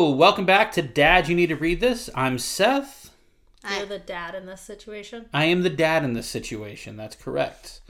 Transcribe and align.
So, 0.00 0.08
welcome 0.08 0.46
back 0.46 0.72
to 0.72 0.80
Dad, 0.80 1.28
You 1.28 1.36
Need 1.36 1.50
to 1.50 1.56
Read 1.56 1.80
This. 1.80 2.08
I'm 2.14 2.38
Seth. 2.38 3.10
You're 3.70 3.84
the 3.84 3.98
dad 3.98 4.34
in 4.34 4.46
this 4.46 4.62
situation. 4.62 5.26
I 5.30 5.44
am 5.44 5.62
the 5.62 5.68
dad 5.68 6.04
in 6.04 6.14
this 6.14 6.26
situation. 6.26 6.96
That's 6.96 7.14
correct. 7.14 7.82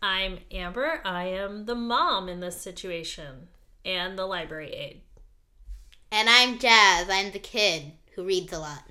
I'm 0.00 0.38
Amber. 0.52 1.00
I 1.04 1.24
am 1.24 1.66
the 1.66 1.74
mom 1.74 2.28
in 2.28 2.38
this 2.38 2.60
situation 2.60 3.48
and 3.84 4.16
the 4.16 4.24
library 4.24 4.70
aide. 4.70 5.00
And 6.12 6.28
I'm 6.28 6.60
Jazz. 6.60 7.08
I'm 7.10 7.32
the 7.32 7.40
kid 7.40 7.90
who 8.14 8.22
reads 8.22 8.52
a 8.52 8.60
lot. 8.60 8.84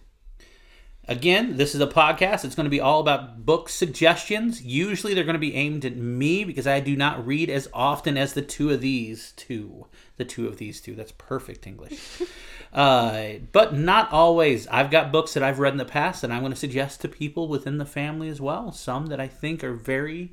Again, 1.07 1.57
this 1.57 1.73
is 1.73 1.81
a 1.81 1.87
podcast. 1.87 2.45
It's 2.45 2.53
going 2.53 2.65
to 2.65 2.69
be 2.69 2.79
all 2.79 2.99
about 2.99 3.43
book 3.43 3.69
suggestions. 3.69 4.61
Usually 4.61 5.15
they're 5.15 5.23
going 5.23 5.33
to 5.33 5.39
be 5.39 5.55
aimed 5.55 5.83
at 5.83 5.97
me 5.97 6.43
because 6.43 6.67
I 6.67 6.79
do 6.79 6.95
not 6.95 7.25
read 7.25 7.49
as 7.49 7.67
often 7.73 8.17
as 8.17 8.33
the 8.33 8.43
two 8.43 8.69
of 8.69 8.81
these 8.81 9.31
two. 9.31 9.87
The 10.17 10.25
two 10.25 10.47
of 10.47 10.57
these 10.57 10.79
two. 10.79 10.93
That's 10.93 11.11
perfect 11.13 11.65
English. 11.65 11.99
uh, 12.73 13.29
but 13.51 13.75
not 13.75 14.11
always. 14.13 14.67
I've 14.67 14.91
got 14.91 15.11
books 15.11 15.33
that 15.33 15.41
I've 15.41 15.57
read 15.57 15.73
in 15.73 15.79
the 15.79 15.85
past 15.85 16.23
and 16.23 16.31
I'm 16.31 16.41
going 16.41 16.53
to 16.53 16.57
suggest 16.57 17.01
to 17.01 17.07
people 17.07 17.47
within 17.47 17.79
the 17.79 17.85
family 17.85 18.29
as 18.29 18.39
well. 18.39 18.71
Some 18.71 19.07
that 19.07 19.19
I 19.19 19.27
think 19.27 19.63
are 19.63 19.73
very, 19.73 20.31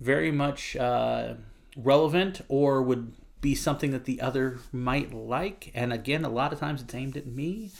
very 0.00 0.32
much 0.32 0.74
uh, 0.74 1.34
relevant 1.76 2.40
or 2.48 2.82
would 2.82 3.12
be 3.40 3.54
something 3.54 3.90
that 3.92 4.04
the 4.04 4.20
other 4.20 4.58
might 4.72 5.12
like. 5.14 5.70
And 5.74 5.92
again, 5.92 6.24
a 6.24 6.28
lot 6.28 6.52
of 6.52 6.58
times 6.58 6.82
it's 6.82 6.94
aimed 6.94 7.16
at 7.16 7.26
me. 7.26 7.70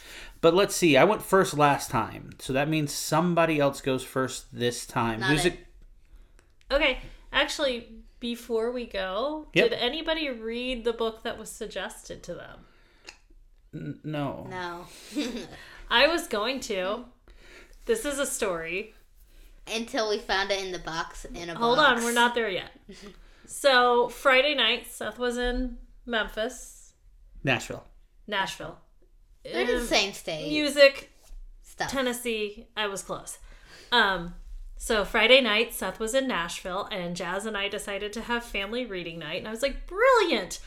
But 0.41 0.55
let's 0.55 0.75
see. 0.77 0.97
I 0.97 1.05
went 1.05 1.23
first 1.23 1.57
last 1.57 1.91
time, 1.91 2.31
so 2.39 2.53
that 2.53 2.69
means 2.69 2.93
somebody 2.93 3.59
else 3.59 3.81
goes 3.81 4.05
first 4.05 4.47
this 4.57 4.87
time. 4.87 5.21
Not 5.21 5.31
Who's 5.31 5.45
it. 5.47 5.55
it? 5.55 6.75
Okay, 6.75 6.99
actually, 7.33 7.89
before 8.21 8.71
we 8.71 8.87
go, 8.87 9.49
Yep. 9.55 9.71
did 9.71 9.79
anybody 9.79 10.29
read 10.31 10.85
the 10.85 10.93
book 10.93 11.23
that 11.25 11.39
was 11.39 11.51
suggested 11.51 12.23
to 12.25 12.35
them? 12.35 12.61
N- 13.75 14.01
No. 14.05 14.47
No. 14.49 14.87
I 15.91 16.07
was 16.07 16.27
going 16.29 16.61
to. 16.61 17.05
This 17.87 18.05
is 18.05 18.19
a 18.19 18.27
story. 18.27 18.95
Until 19.71 20.09
we 20.09 20.19
found 20.19 20.51
it 20.51 20.65
in 20.65 20.73
the 20.73 20.79
box 20.79 21.25
in 21.27 21.51
a 21.51 21.55
Hold 21.55 21.77
box. 21.79 21.99
on, 22.01 22.05
we're 22.05 22.13
not 22.13 22.35
there 22.35 22.49
yet. 22.49 22.71
So, 23.49 24.11
Friday 24.11 24.55
night, 24.55 24.87
Seth 24.87 25.19
was 25.19 25.39
in 25.39 25.79
Memphis, 26.05 26.93
Nashville. 27.43 27.85
Nashville. 28.27 28.79
They're 29.43 29.63
in 29.63 29.67
the 29.69 29.79
Um, 29.79 29.87
same 29.87 30.13
state. 30.13 30.49
Music, 30.49 31.11
stuff. 31.63 31.91
Tennessee. 31.91 32.67
I 32.77 32.87
was 32.89 33.03
close. 33.03 33.39
Um, 33.91 34.35
so 34.77 35.03
Friday 35.05 35.41
night, 35.41 35.73
Seth 35.73 35.99
was 35.99 36.15
in 36.15 36.29
Nashville, 36.29 36.89
and 36.93 37.17
Jazz 37.17 37.47
and 37.47 37.57
I 37.57 37.69
decided 37.69 38.13
to 38.13 38.21
have 38.23 38.45
family 38.45 38.85
reading 38.85 39.19
night. 39.19 39.39
And 39.39 39.49
I 39.49 39.51
was 39.51 39.63
like, 39.63 39.87
brilliant! 39.87 40.61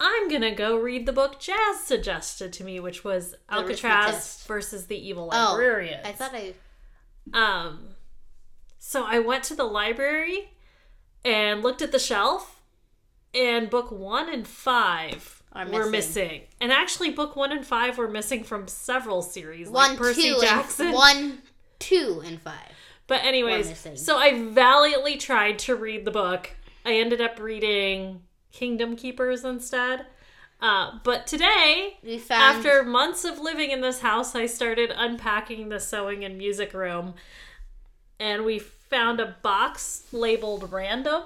I'm 0.00 0.28
gonna 0.28 0.54
go 0.54 0.76
read 0.76 1.04
the 1.04 1.12
book 1.12 1.38
Jazz 1.38 1.80
suggested 1.84 2.50
to 2.54 2.64
me, 2.64 2.80
which 2.80 3.04
was 3.04 3.34
Alcatraz 3.50 4.14
Arithmetist. 4.14 4.46
versus 4.46 4.86
the 4.86 4.96
Evil 4.96 5.28
oh, 5.32 5.50
Librarian. 5.50 6.00
I 6.02 6.12
thought 6.12 6.32
I. 6.34 6.54
Um, 7.34 7.88
so 8.78 9.04
I 9.04 9.18
went 9.18 9.44
to 9.44 9.54
the 9.54 9.64
library 9.64 10.48
and 11.24 11.62
looked 11.62 11.82
at 11.82 11.92
the 11.92 11.98
shelf, 11.98 12.60
and 13.34 13.70
book 13.70 13.90
one 13.90 14.28
and 14.32 14.46
five 14.46 15.42
Are 15.52 15.64
were 15.66 15.86
missing. 15.86 15.90
missing. 15.90 16.40
And 16.60 16.72
actually, 16.72 17.10
book 17.10 17.36
one 17.36 17.52
and 17.52 17.64
five 17.66 17.98
were 17.98 18.08
missing 18.08 18.44
from 18.44 18.68
several 18.68 19.22
series, 19.22 19.68
One, 19.68 19.90
like 19.90 19.98
Percy 19.98 20.22
two, 20.34 20.40
Jackson. 20.40 20.86
and 20.86 20.94
one, 20.94 21.38
two, 21.78 22.22
and 22.24 22.40
five. 22.40 22.72
But 23.06 23.24
anyways, 23.24 23.86
so 23.96 24.16
I 24.16 24.42
valiantly 24.42 25.16
tried 25.16 25.58
to 25.60 25.74
read 25.74 26.04
the 26.04 26.10
book. 26.10 26.50
I 26.84 26.94
ended 26.94 27.20
up 27.20 27.38
reading 27.38 28.22
Kingdom 28.52 28.96
Keepers 28.96 29.44
instead. 29.44 30.06
Uh, 30.60 30.98
but 31.02 31.26
today, 31.26 31.98
found 32.20 32.56
after 32.58 32.84
months 32.84 33.24
of 33.24 33.40
living 33.40 33.70
in 33.72 33.80
this 33.80 34.00
house, 34.00 34.34
I 34.36 34.46
started 34.46 34.92
unpacking 34.94 35.68
the 35.68 35.80
sewing 35.80 36.24
and 36.24 36.38
music 36.38 36.72
room, 36.72 37.14
and 38.20 38.44
we 38.44 38.60
found 38.92 39.18
a 39.20 39.34
box 39.42 40.04
labeled 40.12 40.70
random. 40.70 41.22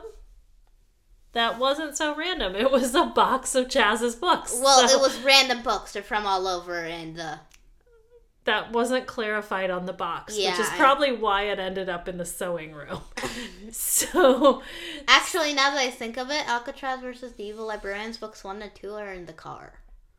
That 1.32 1.58
wasn't 1.58 1.96
so 1.96 2.14
random. 2.16 2.54
It 2.54 2.70
was 2.70 2.94
a 2.94 3.04
box 3.06 3.54
of 3.54 3.68
Jazz's 3.68 4.14
books. 4.16 4.58
Well, 4.62 4.88
So 4.88 4.96
it 4.96 5.00
was 5.02 5.20
random 5.20 5.62
books. 5.62 5.92
They're 5.92 6.02
from 6.02 6.24
all 6.26 6.46
over, 6.46 6.78
and 6.78 7.18
uh, 7.20 7.36
that 8.44 8.72
wasn't 8.72 9.06
clarified 9.06 9.68
on 9.70 9.84
the 9.84 9.92
box, 9.92 10.34
which 10.34 10.44
Yeah, 10.44 10.58
is 10.58 10.68
I- 10.70 10.76
probably 10.78 11.12
why 11.12 11.42
it 11.42 11.58
ended 11.58 11.88
up 11.90 12.08
in 12.08 12.16
the 12.16 12.24
sewing 12.24 12.72
room. 12.72 13.00
so 13.72 14.62
actually, 15.08 15.52
now 15.52 15.70
that 15.70 15.80
I 15.80 15.90
think 15.90 16.16
of 16.16 16.30
it, 16.30 16.48
Alcatraz 16.48 17.00
versus 17.00 17.32
the 17.34 17.44
Evil 17.44 17.66
Librarians 17.66 18.16
books 18.16 18.42
one 18.44 18.62
and 18.62 18.74
two 18.74 18.94
are 18.94 19.12
in 19.12 19.26
the 19.26 19.32
car. 19.34 19.74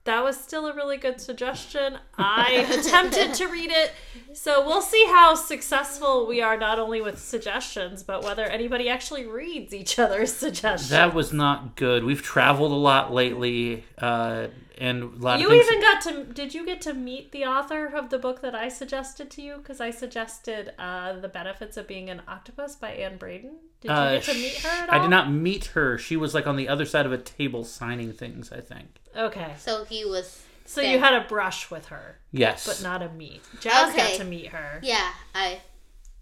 That 0.07 0.23
was 0.23 0.39
still 0.39 0.67
a 0.67 0.73
really 0.73 0.97
good 0.97 1.19
suggestion. 1.19 1.97
I 2.17 2.65
attempted 2.79 3.33
to 3.35 3.47
read 3.47 3.69
it. 3.69 3.91
So 4.33 4.65
we'll 4.65 4.81
see 4.81 5.05
how 5.07 5.35
successful 5.35 6.25
we 6.25 6.41
are 6.41 6.57
not 6.57 6.79
only 6.79 7.01
with 7.01 7.19
suggestions, 7.19 8.03
but 8.03 8.23
whether 8.23 8.45
anybody 8.45 8.87
actually 8.87 9.25
reads 9.25 9.73
each 9.73 9.99
other's 9.99 10.33
suggestions. 10.45 10.89
That 10.89 11.13
was 11.13 11.33
not 11.33 11.75
good. 11.75 12.05
We've 12.05 12.21
traveled 12.21 12.71
a 12.71 12.75
lot 12.75 13.13
lately, 13.13 13.83
uh, 13.97 14.47
and 14.79 15.03
a 15.03 15.05
lot 15.17 15.39
you 15.39 15.47
of 15.47 15.53
even 15.53 15.81
got 15.81 16.01
to 16.01 16.23
did 16.25 16.53
you 16.53 16.65
get 16.65 16.81
to 16.81 16.93
meet 16.93 17.31
the 17.31 17.45
author 17.45 17.85
of 17.85 18.09
the 18.09 18.17
book 18.19 18.41
that 18.41 18.55
I 18.55 18.69
suggested 18.69 19.29
to 19.31 19.41
you? 19.41 19.57
Because 19.57 19.81
I 19.81 19.91
suggested 19.91 20.73
uh, 20.79 21.13
The 21.19 21.27
Benefits 21.27 21.77
of 21.77 21.87
Being 21.87 22.09
an 22.09 22.21
Octopus 22.27 22.75
by 22.75 22.91
Ann 22.91 23.17
Braden. 23.17 23.55
Did 23.81 23.87
you 23.89 23.93
uh, 23.93 24.11
get 24.13 24.23
to 24.23 24.33
meet 24.33 24.57
her 24.59 24.69
at 24.69 24.89
all? 24.89 24.99
I 24.99 25.01
did 25.01 25.09
not 25.09 25.31
meet 25.31 25.65
her. 25.67 25.97
She 25.97 26.15
was 26.17 26.33
like 26.33 26.47
on 26.47 26.55
the 26.55 26.67
other 26.67 26.85
side 26.85 27.05
of 27.05 27.11
a 27.11 27.17
table 27.17 27.63
signing 27.63 28.13
things. 28.13 28.51
I 28.51 28.61
think. 28.61 28.87
Okay. 29.15 29.53
So 29.57 29.85
he 29.85 30.05
was. 30.05 30.43
So 30.65 30.81
you 30.81 30.99
had 30.99 31.13
a 31.13 31.25
brush 31.27 31.71
with 31.71 31.85
her, 31.87 32.17
Yes. 32.33 32.67
but 32.67 32.83
not 32.83 33.01
a 33.01 33.07
meet. 33.09 33.41
Jazz 33.61 33.95
got 33.95 34.15
to 34.15 34.25
meet 34.25 34.47
her. 34.47 34.79
Yeah, 34.83 35.11
I. 35.33 35.61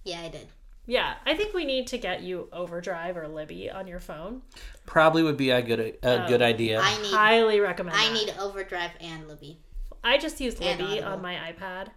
Yeah, 0.03 0.21
I 0.21 0.29
did. 0.29 0.47
Yeah, 0.87 1.15
I 1.25 1.35
think 1.35 1.53
we 1.53 1.65
need 1.65 1.87
to 1.87 1.97
get 1.97 2.21
you 2.21 2.47
Overdrive 2.53 3.17
or 3.17 3.27
Libby 3.27 3.69
on 3.71 3.87
your 3.87 3.99
phone. 3.99 4.43
Probably 4.85 5.23
would 5.23 5.37
be 5.37 5.49
a 5.49 5.61
good 5.61 5.79
a 5.79 5.97
Oh. 6.03 6.27
good 6.27 6.41
idea. 6.41 6.79
I 6.79 7.01
need. 7.01 7.11
Highly 7.11 7.59
recommend. 7.59 7.97
I 7.97 8.07
that. 8.07 8.13
need 8.13 8.35
Overdrive 8.39 8.91
and 9.01 9.27
Libby. 9.27 9.59
I 10.03 10.17
just 10.19 10.39
use 10.39 10.55
and 10.59 10.79
Libby 10.79 11.01
Audible. 11.01 11.13
on 11.13 11.21
my 11.21 11.33
iPad, 11.51 11.87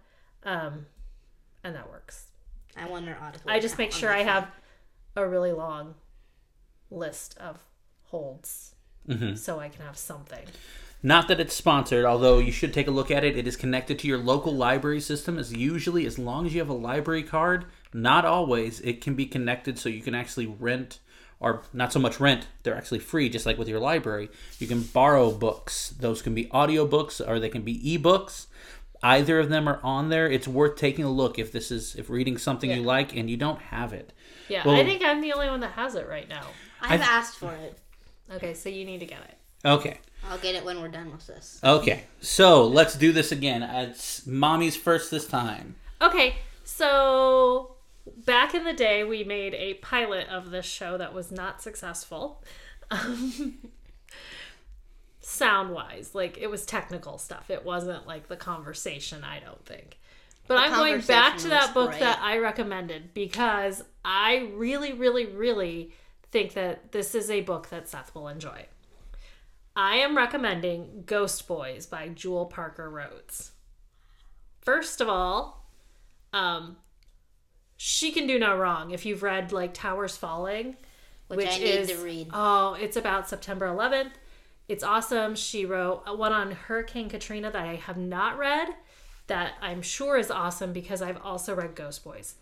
um, 0.43 0.87
and 1.63 1.75
that 1.75 1.89
works. 1.89 2.27
I 2.75 2.87
want 2.87 3.07
her 3.07 3.17
Audible. 3.21 3.49
I 3.51 3.59
just 3.59 3.77
make 3.77 3.91
sure 3.91 4.11
I 4.11 4.19
phone. 4.19 4.27
have 4.27 4.51
a 5.15 5.27
really 5.27 5.51
long 5.51 5.95
list 6.89 7.37
of 7.37 7.59
holds, 8.05 8.73
Mm-hmm. 9.07 9.35
so 9.35 9.59
I 9.59 9.69
can 9.69 9.85
have 9.85 9.97
something. 9.97 10.45
Not 11.01 11.29
that 11.29 11.39
it's 11.39 11.53
sponsored, 11.55 12.03
although 12.03 12.39
you 12.39 12.51
should 12.51 12.73
take 12.73 12.87
a 12.87 12.91
look 12.91 13.09
at 13.09 13.23
it. 13.23 13.37
It 13.37 13.47
is 13.47 13.55
connected 13.55 13.97
to 13.99 14.07
your 14.07 14.17
local 14.17 14.53
library 14.53 14.99
system. 14.99 15.39
As 15.39 15.53
usually, 15.53 16.05
as 16.05 16.19
long 16.19 16.45
as 16.45 16.53
you 16.53 16.59
have 16.59 16.69
a 16.69 16.73
library 16.73 17.23
card, 17.23 17.65
not 17.93 18.25
always, 18.25 18.81
it 18.81 18.99
can 18.99 19.15
be 19.15 19.25
connected 19.25 19.79
so 19.79 19.87
you 19.87 20.01
can 20.01 20.13
actually 20.13 20.45
rent, 20.45 20.99
or 21.39 21.63
not 21.71 21.93
so 21.93 21.99
much 21.99 22.19
rent. 22.19 22.47
They're 22.63 22.75
actually 22.75 22.99
free, 22.99 23.29
just 23.29 23.45
like 23.45 23.57
with 23.57 23.69
your 23.69 23.79
library. 23.79 24.29
You 24.59 24.67
can 24.67 24.81
borrow 24.81 25.31
books. 25.31 25.89
Those 25.97 26.21
can 26.21 26.35
be 26.35 26.45
audiobooks 26.47 27.25
or 27.25 27.39
they 27.39 27.49
can 27.49 27.61
be 27.61 27.79
ebooks. 27.97 28.47
Either 29.01 29.39
of 29.39 29.47
them 29.47 29.69
are 29.69 29.79
on 29.81 30.09
there. 30.09 30.29
It's 30.29 30.49
worth 30.49 30.75
taking 30.75 31.05
a 31.05 31.09
look 31.11 31.39
if 31.39 31.53
this 31.53 31.71
is 31.71 31.95
if 31.95 32.09
reading 32.09 32.37
something 32.37 32.69
you 32.69 32.81
like 32.81 33.15
and 33.15 33.29
you 33.29 33.37
don't 33.37 33.61
have 33.61 33.93
it. 33.93 34.11
Yeah, 34.49 34.67
Well- 34.67 34.75
I 34.75 34.83
think 34.83 35.01
I'm 35.01 35.21
the 35.21 35.31
only 35.31 35.47
one 35.47 35.61
that 35.61 35.71
has 35.71 35.95
it 35.95 36.09
right 36.09 36.27
now. 36.27 36.47
I've 36.81 36.91
I've- 36.99 37.03
asked 37.03 37.37
for 37.37 37.53
it. 37.53 37.79
Okay, 38.29 38.53
so 38.53 38.67
you 38.67 38.83
need 38.83 38.99
to 38.99 39.05
get 39.05 39.21
it. 39.21 39.38
Okay. 39.65 39.99
I'll 40.29 40.37
get 40.37 40.55
it 40.55 40.63
when 40.63 40.81
we're 40.81 40.89
done 40.89 41.11
with 41.11 41.25
this. 41.27 41.59
Okay. 41.63 42.03
So 42.21 42.67
let's 42.67 42.95
do 42.95 43.11
this 43.11 43.31
again. 43.31 43.63
It's 43.63 44.25
mommy's 44.27 44.75
first 44.75 45.11
this 45.11 45.27
time. 45.27 45.75
Okay, 46.01 46.35
so 46.63 47.75
back 48.25 48.53
in 48.53 48.63
the 48.63 48.73
day, 48.73 49.03
we 49.03 49.23
made 49.23 49.53
a 49.53 49.73
pilot 49.75 50.27
of 50.29 50.49
this 50.51 50.65
show 50.65 50.97
that 50.97 51.13
was 51.13 51.31
not 51.31 51.61
successful. 51.61 52.43
Um, 52.91 53.59
sound 55.21 55.69
wise, 55.69 56.15
like 56.15 56.39
it 56.39 56.47
was 56.49 56.65
technical 56.65 57.19
stuff. 57.19 57.51
It 57.51 57.63
wasn't 57.63 58.07
like 58.07 58.27
the 58.29 58.35
conversation, 58.35 59.23
I 59.23 59.39
don't 59.39 59.63
think. 59.63 59.99
But 60.47 60.55
The 60.55 60.61
I'm 60.61 60.71
going 60.71 61.01
back 61.01 61.37
to 61.37 61.49
that 61.49 61.75
book 61.75 61.91
great. 61.91 61.99
that 61.99 62.19
I 62.19 62.39
recommended 62.39 63.13
because 63.13 63.83
I 64.03 64.49
really, 64.55 64.93
really, 64.93 65.27
really 65.27 65.93
think 66.31 66.53
that 66.53 66.91
this 66.91 67.13
is 67.13 67.29
a 67.29 67.41
book 67.41 67.69
that 67.69 67.87
Seth 67.87 68.15
will 68.15 68.27
enjoy. 68.27 68.65
I 69.75 69.97
am 69.97 70.17
recommending 70.17 71.03
Ghost 71.05 71.47
Boys 71.47 71.85
by 71.85 72.09
Jewell 72.09 72.45
Parker 72.47 72.89
Rhodes. 72.89 73.51
First 74.61 75.01
of 75.01 75.07
all, 75.07 75.65
um, 76.33 76.77
she 77.77 78.11
can 78.11 78.27
do 78.27 78.37
no 78.37 78.57
wrong. 78.57 78.91
If 78.91 79.05
you've 79.05 79.23
read 79.23 79.51
like 79.51 79.73
Towers 79.73 80.17
Falling, 80.17 80.75
Which 81.27 81.47
I 81.47 81.57
need 81.57 81.87
to 81.87 81.97
read. 81.97 82.29
Oh, 82.33 82.73
it's 82.73 82.97
about 82.97 83.29
September 83.29 83.67
11th. 83.67 84.11
It's 84.67 84.83
awesome. 84.83 85.35
She 85.35 85.65
wrote 85.65 86.03
one 86.17 86.33
on 86.33 86.51
Hurricane 86.51 87.09
Katrina 87.09 87.49
that 87.51 87.65
I 87.65 87.75
have 87.75 87.97
not 87.97 88.37
read, 88.37 88.69
that 89.27 89.53
I'm 89.61 89.81
sure 89.81 90.17
is 90.17 90.29
awesome 90.29 90.73
because 90.73 91.01
I've 91.01 91.21
also 91.23 91.55
read 91.55 91.75
Ghost 91.75 92.03
Boys. 92.03 92.35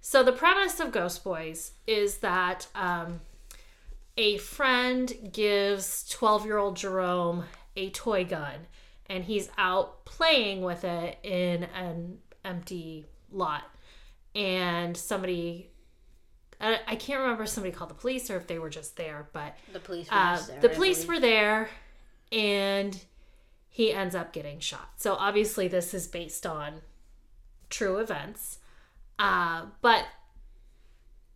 So 0.00 0.22
the 0.22 0.32
premise 0.32 0.78
of 0.78 0.92
Ghost 0.92 1.24
Boys 1.24 1.72
is 1.86 2.18
that 2.18 2.66
um, 2.74 3.20
a 4.16 4.38
friend 4.38 5.12
gives 5.32 6.08
12 6.08 6.44
year 6.44 6.58
old 6.58 6.76
Jerome 6.76 7.44
a 7.76 7.90
toy 7.90 8.24
gun 8.24 8.66
and 9.06 9.24
he's 9.24 9.48
out 9.58 10.04
playing 10.04 10.62
with 10.62 10.84
it 10.84 11.18
in 11.22 11.64
an 11.64 12.18
empty 12.44 13.06
lot. 13.30 13.64
And 14.34 14.96
somebody, 14.96 15.70
I, 16.60 16.96
can't 16.96 17.20
remember 17.20 17.42
if 17.42 17.50
somebody 17.50 17.74
called 17.74 17.90
the 17.90 17.94
police 17.94 18.30
or 18.30 18.36
if 18.36 18.46
they 18.46 18.58
were 18.58 18.70
just 18.70 18.96
there, 18.96 19.28
but 19.32 19.56
The 19.72 19.80
police 19.80 20.10
were 20.10 20.16
uh, 20.16 20.40
there, 20.46 20.60
the 20.60 20.68
police 20.70 21.06
were 21.06 21.20
there 21.20 21.68
and 22.30 22.98
he 23.68 23.92
ends 23.92 24.14
up 24.14 24.32
getting 24.32 24.60
shot. 24.60 24.90
So 24.96 25.14
obviously, 25.14 25.68
this 25.68 25.92
is 25.92 26.06
based 26.06 26.46
on 26.46 26.82
true 27.68 27.98
events. 27.98 28.58
Uh, 29.18 29.66
but 29.80 30.06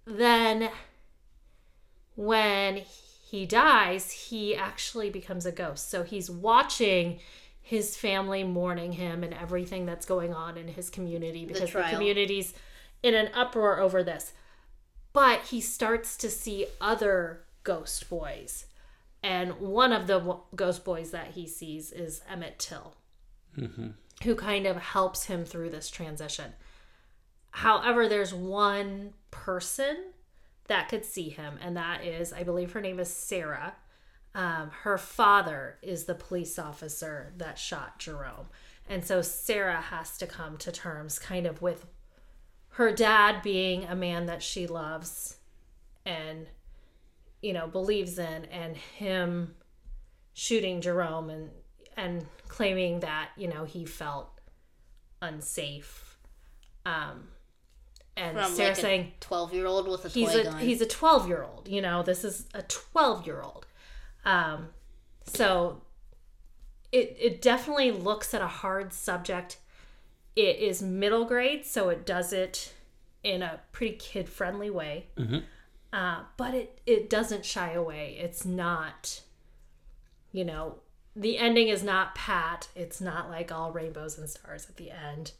then 0.06 0.70
when 2.16 2.82
he 3.30 3.46
dies, 3.46 4.10
he 4.10 4.56
actually 4.56 5.10
becomes 5.10 5.46
a 5.46 5.52
ghost. 5.52 5.90
So 5.90 6.02
he's 6.02 6.30
watching 6.30 7.20
his 7.60 7.96
family 7.96 8.44
mourning 8.44 8.92
him 8.92 9.22
and 9.22 9.34
everything 9.34 9.86
that's 9.86 10.06
going 10.06 10.32
on 10.32 10.56
in 10.56 10.68
his 10.68 10.88
community 10.88 11.44
because 11.44 11.62
the, 11.62 11.68
trial. 11.68 11.90
community's 11.92 12.54
in 13.02 13.14
an 13.14 13.28
uproar 13.34 13.80
over 13.80 14.02
this. 14.02 14.32
But 15.12 15.42
he 15.42 15.60
starts 15.60 16.16
to 16.18 16.30
see 16.30 16.66
other 16.80 17.44
ghost 17.64 18.08
boys. 18.08 18.66
And 19.22 19.58
one 19.58 19.92
of 19.92 20.06
the 20.06 20.38
ghost 20.54 20.84
boys 20.84 21.10
that 21.10 21.32
he 21.32 21.48
sees 21.48 21.90
is 21.90 22.20
Emmett 22.30 22.58
Till, 22.58 22.94
mm-hmm. 23.58 23.88
who 24.22 24.34
kind 24.36 24.66
of 24.66 24.76
helps 24.76 25.24
him 25.24 25.44
through 25.44 25.70
this 25.70 25.90
transition. 25.90 26.52
However, 27.50 28.08
there's 28.08 28.32
one 28.32 29.14
person 29.32 29.96
that 30.68 30.88
could 30.88 31.04
see 31.04 31.28
him, 31.28 31.58
and 31.62 31.76
that 31.76 32.04
is, 32.04 32.32
I 32.32 32.42
believe 32.42 32.72
her 32.72 32.80
name 32.80 32.98
is 32.98 33.08
Sarah. 33.08 33.74
Um, 34.34 34.70
her 34.82 34.98
father 34.98 35.78
is 35.80 36.04
the 36.04 36.14
police 36.14 36.58
officer 36.58 37.32
that 37.38 37.58
shot 37.58 37.98
Jerome. 37.98 38.48
And 38.88 39.04
so 39.04 39.22
Sarah 39.22 39.80
has 39.80 40.18
to 40.18 40.26
come 40.26 40.58
to 40.58 40.70
terms 40.70 41.18
kind 41.18 41.46
of 41.46 41.62
with 41.62 41.86
her 42.70 42.92
dad 42.92 43.42
being 43.42 43.84
a 43.84 43.96
man 43.96 44.26
that 44.26 44.42
she 44.42 44.66
loves 44.66 45.38
and, 46.04 46.46
you 47.40 47.52
know, 47.52 47.66
believes 47.66 48.18
in, 48.18 48.44
and 48.46 48.76
him 48.76 49.54
shooting 50.34 50.82
Jerome 50.82 51.30
and, 51.30 51.50
and 51.96 52.26
claiming 52.48 53.00
that, 53.00 53.30
you 53.36 53.48
know, 53.48 53.64
he 53.64 53.86
felt 53.86 54.38
unsafe. 55.22 56.18
Um, 56.84 57.28
and 58.16 58.36
From 58.36 58.52
Sarah 58.52 58.68
like 58.70 58.76
saying, 58.78 59.12
a 59.20 59.24
twelve 59.24 59.52
year 59.52 59.66
old 59.66 59.88
with 59.88 60.04
a 60.04 60.08
he's 60.08 60.32
toy 60.32 60.40
a 60.40 60.44
gun. 60.44 60.58
he's 60.58 60.80
a 60.80 60.86
12 60.86 61.28
year 61.28 61.42
old 61.42 61.68
you 61.68 61.82
know 61.82 62.02
this 62.02 62.24
is 62.24 62.46
a 62.54 62.62
12 62.62 63.26
year 63.26 63.42
old 63.42 63.66
um 64.24 64.68
so 65.24 65.82
it 66.92 67.16
it 67.20 67.42
definitely 67.42 67.90
looks 67.90 68.32
at 68.32 68.40
a 68.40 68.46
hard 68.46 68.92
subject. 68.92 69.58
It 70.34 70.58
is 70.58 70.82
middle 70.82 71.24
grade 71.24 71.64
so 71.66 71.88
it 71.88 72.06
does 72.06 72.32
it 72.32 72.72
in 73.22 73.42
a 73.42 73.60
pretty 73.72 73.96
kid 73.96 74.28
friendly 74.28 74.70
way 74.70 75.06
uh, 75.92 76.20
but 76.36 76.54
it 76.54 76.80
it 76.86 77.08
doesn't 77.10 77.44
shy 77.44 77.72
away. 77.72 78.16
It's 78.20 78.44
not 78.44 79.20
you 80.32 80.44
know 80.44 80.76
the 81.14 81.38
ending 81.38 81.68
is 81.68 81.82
not 81.82 82.14
pat. 82.14 82.68
It's 82.74 83.00
not 83.00 83.30
like 83.30 83.50
all 83.50 83.72
rainbows 83.72 84.18
and 84.18 84.28
stars 84.28 84.66
at 84.68 84.76
the 84.76 84.90
end. 84.90 85.32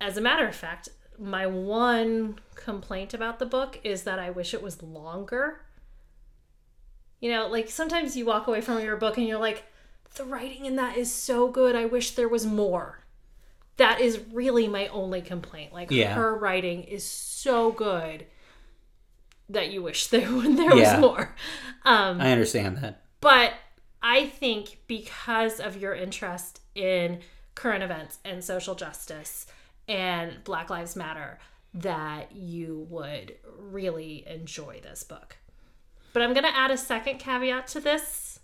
As 0.00 0.16
a 0.16 0.20
matter 0.22 0.46
of 0.48 0.54
fact, 0.56 0.88
my 1.18 1.46
one 1.46 2.38
complaint 2.54 3.14
about 3.14 3.38
the 3.38 3.46
book 3.46 3.78
is 3.84 4.02
that 4.04 4.18
I 4.18 4.30
wish 4.30 4.54
it 4.54 4.62
was 4.62 4.82
longer. 4.82 5.60
You 7.20 7.30
know, 7.30 7.46
like 7.46 7.70
sometimes 7.70 8.16
you 8.16 8.26
walk 8.26 8.46
away 8.46 8.60
from 8.60 8.80
your 8.82 8.96
book 8.96 9.16
and 9.16 9.26
you're 9.26 9.38
like, 9.38 9.64
the 10.16 10.24
writing 10.24 10.66
in 10.66 10.76
that 10.76 10.96
is 10.96 11.12
so 11.12 11.48
good. 11.48 11.74
I 11.76 11.84
wish 11.86 12.12
there 12.12 12.28
was 12.28 12.44
more. 12.46 12.98
That 13.76 14.00
is 14.00 14.20
really 14.32 14.68
my 14.68 14.88
only 14.88 15.22
complaint. 15.22 15.72
Like 15.72 15.90
Yeah. 15.90 16.14
her 16.14 16.34
writing 16.36 16.82
is 16.82 17.04
so 17.04 17.70
good 17.72 18.26
that 19.48 19.70
you 19.70 19.82
wish 19.82 20.08
there 20.08 20.28
there 20.42 20.76
Yeah. 20.76 20.94
was 20.94 21.00
more. 21.00 21.34
Um, 21.84 22.20
I 22.20 22.32
understand 22.32 22.78
that. 22.78 23.02
but 23.20 23.54
I 24.02 24.26
think 24.26 24.78
because 24.88 25.60
of 25.60 25.76
your 25.76 25.94
interest 25.94 26.60
in 26.74 27.20
current 27.54 27.84
events 27.84 28.18
and 28.24 28.42
social 28.42 28.74
justice 28.74 29.46
and 29.88 30.42
Black 30.44 30.70
Lives 30.70 30.96
Matter, 30.96 31.38
that 31.74 32.32
you 32.32 32.86
would 32.90 33.34
really 33.58 34.24
enjoy 34.26 34.80
this 34.82 35.02
book. 35.04 35.36
But 36.12 36.22
I'm 36.22 36.32
going 36.34 36.44
to 36.44 36.56
add 36.56 36.70
a 36.70 36.76
second 36.76 37.18
caveat 37.18 37.66
to 37.68 37.80
this. 37.80 38.40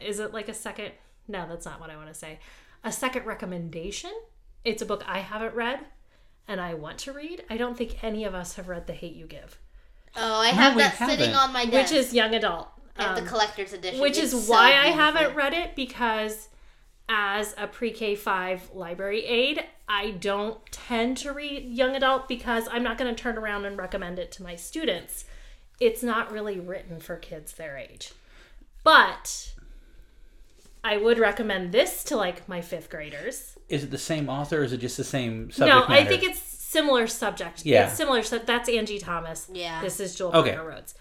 Is 0.00 0.20
it 0.20 0.32
like 0.32 0.48
a 0.48 0.54
second? 0.54 0.92
No, 1.28 1.46
that's 1.48 1.66
not 1.66 1.80
what 1.80 1.90
I 1.90 1.96
want 1.96 2.08
to 2.08 2.14
say. 2.14 2.38
A 2.84 2.92
second 2.92 3.26
recommendation. 3.26 4.12
It's 4.64 4.82
a 4.82 4.86
book 4.86 5.02
I 5.06 5.18
haven't 5.18 5.54
read 5.54 5.80
and 6.46 6.60
I 6.60 6.74
want 6.74 6.98
to 6.98 7.12
read. 7.12 7.44
I 7.50 7.56
don't 7.56 7.76
think 7.76 8.02
any 8.04 8.24
of 8.24 8.34
us 8.34 8.54
have 8.54 8.68
read 8.68 8.86
The 8.86 8.92
Hate 8.92 9.14
You 9.16 9.26
Give, 9.26 9.58
oh, 10.16 10.40
I 10.40 10.48
have 10.48 10.76
we 10.76 10.82
that 10.82 10.96
sitting 10.96 11.30
haven't. 11.32 11.34
on 11.34 11.52
my 11.52 11.64
desk. 11.66 11.92
which 11.92 11.98
is 12.00 12.14
young 12.14 12.34
adult. 12.34 12.68
I 12.96 13.02
have 13.04 13.18
Um, 13.18 13.24
the 13.24 13.30
collector's 13.30 13.72
edition, 13.72 14.00
which 14.00 14.18
It's 14.18 14.32
is 14.32 14.46
so 14.46 14.52
why 14.52 14.72
I 14.72 14.86
haven't 14.88 15.34
read 15.34 15.54
it 15.54 15.74
because 15.74 16.48
as 17.08 17.54
a 17.58 17.66
pre-K 17.66 18.14
5 18.14 18.70
library 18.74 19.24
aide, 19.24 19.64
I 19.88 20.12
don't 20.12 20.64
tend 20.70 21.16
to 21.18 21.32
read 21.32 21.64
young 21.64 21.94
adult 21.96 22.28
because 22.28 22.68
I'm 22.70 22.82
not 22.82 22.98
going 22.98 23.14
to 23.14 23.20
turn 23.20 23.36
around 23.36 23.64
and 23.64 23.76
recommend 23.76 24.18
it 24.18 24.32
to 24.32 24.42
my 24.42 24.56
students. 24.56 25.24
It's 25.80 26.02
not 26.02 26.32
really 26.32 26.58
written 26.60 27.00
for 27.00 27.16
kids 27.16 27.52
their 27.52 27.76
age. 27.76 28.12
But 28.84 29.52
I 30.84 30.96
would 30.96 31.18
recommend 31.18 31.72
this 31.72 32.02
to 32.04 32.16
like 32.16 32.48
my 32.48 32.60
5th 32.60 32.88
graders. 32.88 33.58
Is 33.68 33.84
it 33.84 33.90
the 33.90 33.98
same 33.98 34.28
author 34.28 34.60
or 34.60 34.64
is 34.64 34.72
it 34.72 34.78
just 34.78 34.96
the 34.96 35.04
same 35.04 35.50
subject 35.50 35.68
no, 35.68 35.88
matter? 35.88 35.92
I 35.92 36.04
think 36.04 36.22
it's 36.22 36.40
similar 36.40 37.06
subject. 37.06 37.64
Yeah. 37.64 37.86
It's 37.86 37.96
similar. 37.96 38.22
So 38.22 38.38
that's 38.38 38.68
Angie 38.68 38.98
Thomas. 38.98 39.48
Yeah. 39.52 39.80
This 39.80 40.00
is 40.00 40.14
Joel 40.14 40.36
Okay. 40.36 40.54
Parker 40.54 40.68
Rhodes. 40.68 40.94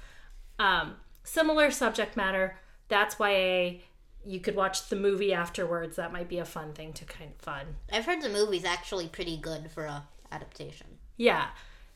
Um, 0.59 0.95
similar 1.23 1.71
subject 1.71 2.15
matter. 2.15 2.57
That's 2.89 3.15
YA. 3.19 3.79
You 4.25 4.39
could 4.39 4.55
watch 4.55 4.87
the 4.89 4.95
movie 4.95 5.33
afterwards. 5.33 5.95
That 5.95 6.11
might 6.13 6.29
be 6.29 6.37
a 6.39 6.45
fun 6.45 6.73
thing 6.73 6.93
to 6.93 7.05
kind 7.05 7.31
of 7.31 7.37
fun. 7.43 7.65
I've 7.91 8.05
heard 8.05 8.21
the 8.21 8.29
movie's 8.29 8.65
actually 8.65 9.07
pretty 9.07 9.37
good 9.37 9.71
for 9.71 9.85
a 9.85 10.03
adaptation. 10.31 10.87
Yeah. 11.17 11.47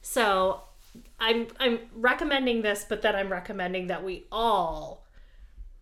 So 0.01 0.61
I'm 1.19 1.47
I'm 1.59 1.79
recommending 1.95 2.61
this, 2.61 2.85
but 2.87 3.01
then 3.01 3.15
I'm 3.15 3.29
recommending 3.31 3.87
that 3.87 4.03
we 4.03 4.25
all 4.31 5.03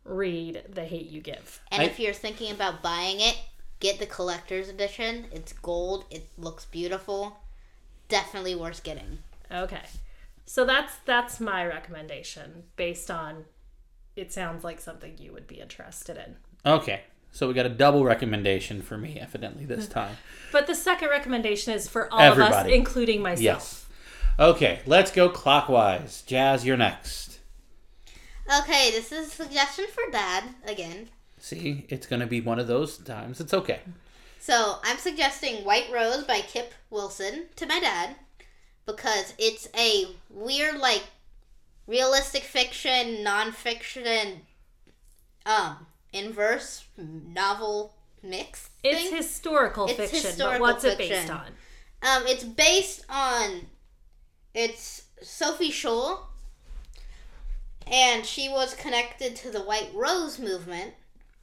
read 0.04 0.64
The 0.70 0.84
Hate 0.86 1.10
You 1.10 1.22
Give. 1.22 1.62
And 1.72 1.82
I- 1.82 1.86
if 1.86 2.00
you're 2.00 2.14
thinking 2.14 2.52
about 2.52 2.82
buying 2.82 3.20
it, 3.20 3.38
get 3.80 4.00
the 4.00 4.06
collector's 4.06 4.70
edition. 4.70 5.28
It's 5.32 5.54
gold. 5.54 6.06
It 6.10 6.28
looks 6.38 6.66
beautiful. 6.66 7.38
Definitely 8.10 8.56
worth 8.56 8.84
getting. 8.84 9.20
Okay. 9.52 9.82
So 10.46 10.66
that's 10.66 10.94
that's 11.06 11.40
my 11.40 11.66
recommendation 11.66 12.64
based 12.76 13.10
on 13.10 13.46
it 14.16 14.32
sounds 14.32 14.64
like 14.64 14.80
something 14.80 15.16
you 15.18 15.32
would 15.34 15.48
be 15.48 15.60
interested 15.60 16.18
in. 16.18 16.36
Okay. 16.66 17.02
So 17.32 17.48
we 17.48 17.56
got 17.56 17.66
a 17.66 17.70
double 17.70 18.04
recommendation 18.04 18.82
for 18.84 18.98
me, 18.98 19.20
evidently, 19.20 19.66
this 19.66 19.88
time. 20.00 20.18
But 20.52 20.68
the 20.68 20.76
second 20.76 21.10
recommendation 21.10 21.74
is 21.74 21.88
for 21.88 22.12
all 22.14 22.20
of 22.20 22.26
Everybody. 22.34 22.72
us, 22.72 22.78
including 22.78 23.22
myself. 23.22 23.42
Yes. 23.42 23.86
Okay, 24.40 24.82
let's 24.86 25.12
go 25.12 25.30
clockwise. 25.30 26.22
Jazz, 26.24 26.66
you're 26.66 26.78
next. 26.78 27.40
Okay, 28.60 28.92
this 28.92 29.12
is 29.12 29.28
a 29.28 29.32
suggestion 29.32 29.86
for 29.94 30.12
Dad 30.12 30.44
again. 30.66 31.10
See, 31.40 31.86
it's 31.90 32.08
going 32.08 32.20
to 32.20 32.26
be 32.28 32.42
one 32.42 32.60
of 32.60 32.68
those 32.68 32.98
times. 32.98 33.40
It's 33.40 33.54
okay. 33.54 33.80
So 34.40 34.78
I'm 34.84 34.98
suggesting 34.98 35.64
White 35.64 35.88
Rose 35.92 36.24
by 36.24 36.42
Kip 36.42 36.74
Wilson 36.90 37.46
to 37.56 37.66
my 37.66 37.80
dad 37.80 38.16
because 38.86 39.34
it's 39.38 39.70
a 39.78 40.08
weird, 40.30 40.80
like, 40.80 41.04
realistic 41.88 42.44
fiction, 42.44 43.24
nonfiction, 43.24 44.42
um, 45.46 45.88
inverse 46.12 46.86
novel 46.98 47.96
mix. 48.22 48.70
It's 48.84 49.02
thing. 49.10 49.16
historical 49.16 49.86
It's 49.88 49.96
fiction, 49.98 50.22
historical 50.22 50.68
but 50.68 50.74
what's 50.76 50.84
it 50.86 50.98
based 50.98 51.30
on? 51.30 51.48
Um, 52.02 52.24
it's 52.28 52.44
based 52.44 53.06
on 53.10 53.68
it's 54.54 55.04
Sophie 55.22 55.72
Scholl, 55.72 56.20
and 57.88 58.26
she 58.26 58.50
was 58.50 58.76
connected 58.76 59.36
to 59.38 59.52
the 59.52 59.62
White 59.62 59.90
Rose 59.94 60.40
movement. 60.40 60.94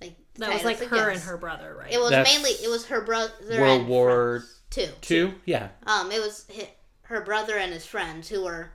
Like 0.01 0.17
That 0.37 0.53
was 0.53 0.63
title 0.63 0.89
like 0.89 0.89
her 0.91 1.11
and 1.11 1.21
her 1.21 1.37
brother, 1.37 1.77
right? 1.79 1.93
It 1.93 2.01
was 2.01 2.11
That's 2.11 2.33
mainly 2.33 2.51
it 2.51 2.71
was 2.71 2.87
her 2.87 3.01
brother. 3.01 3.33
World 3.49 3.81
and 3.81 3.89
War 3.89 4.45
two. 4.71 4.89
Two? 5.01 5.35
Yeah. 5.45 5.69
Um, 5.87 6.11
it 6.13 6.21
was 6.21 6.47
hi 6.55 6.71
her 7.03 7.21
brother 7.23 7.57
and 7.57 7.73
his 7.73 7.85
friends 7.85 8.29
who 8.29 8.45
were 8.45 8.71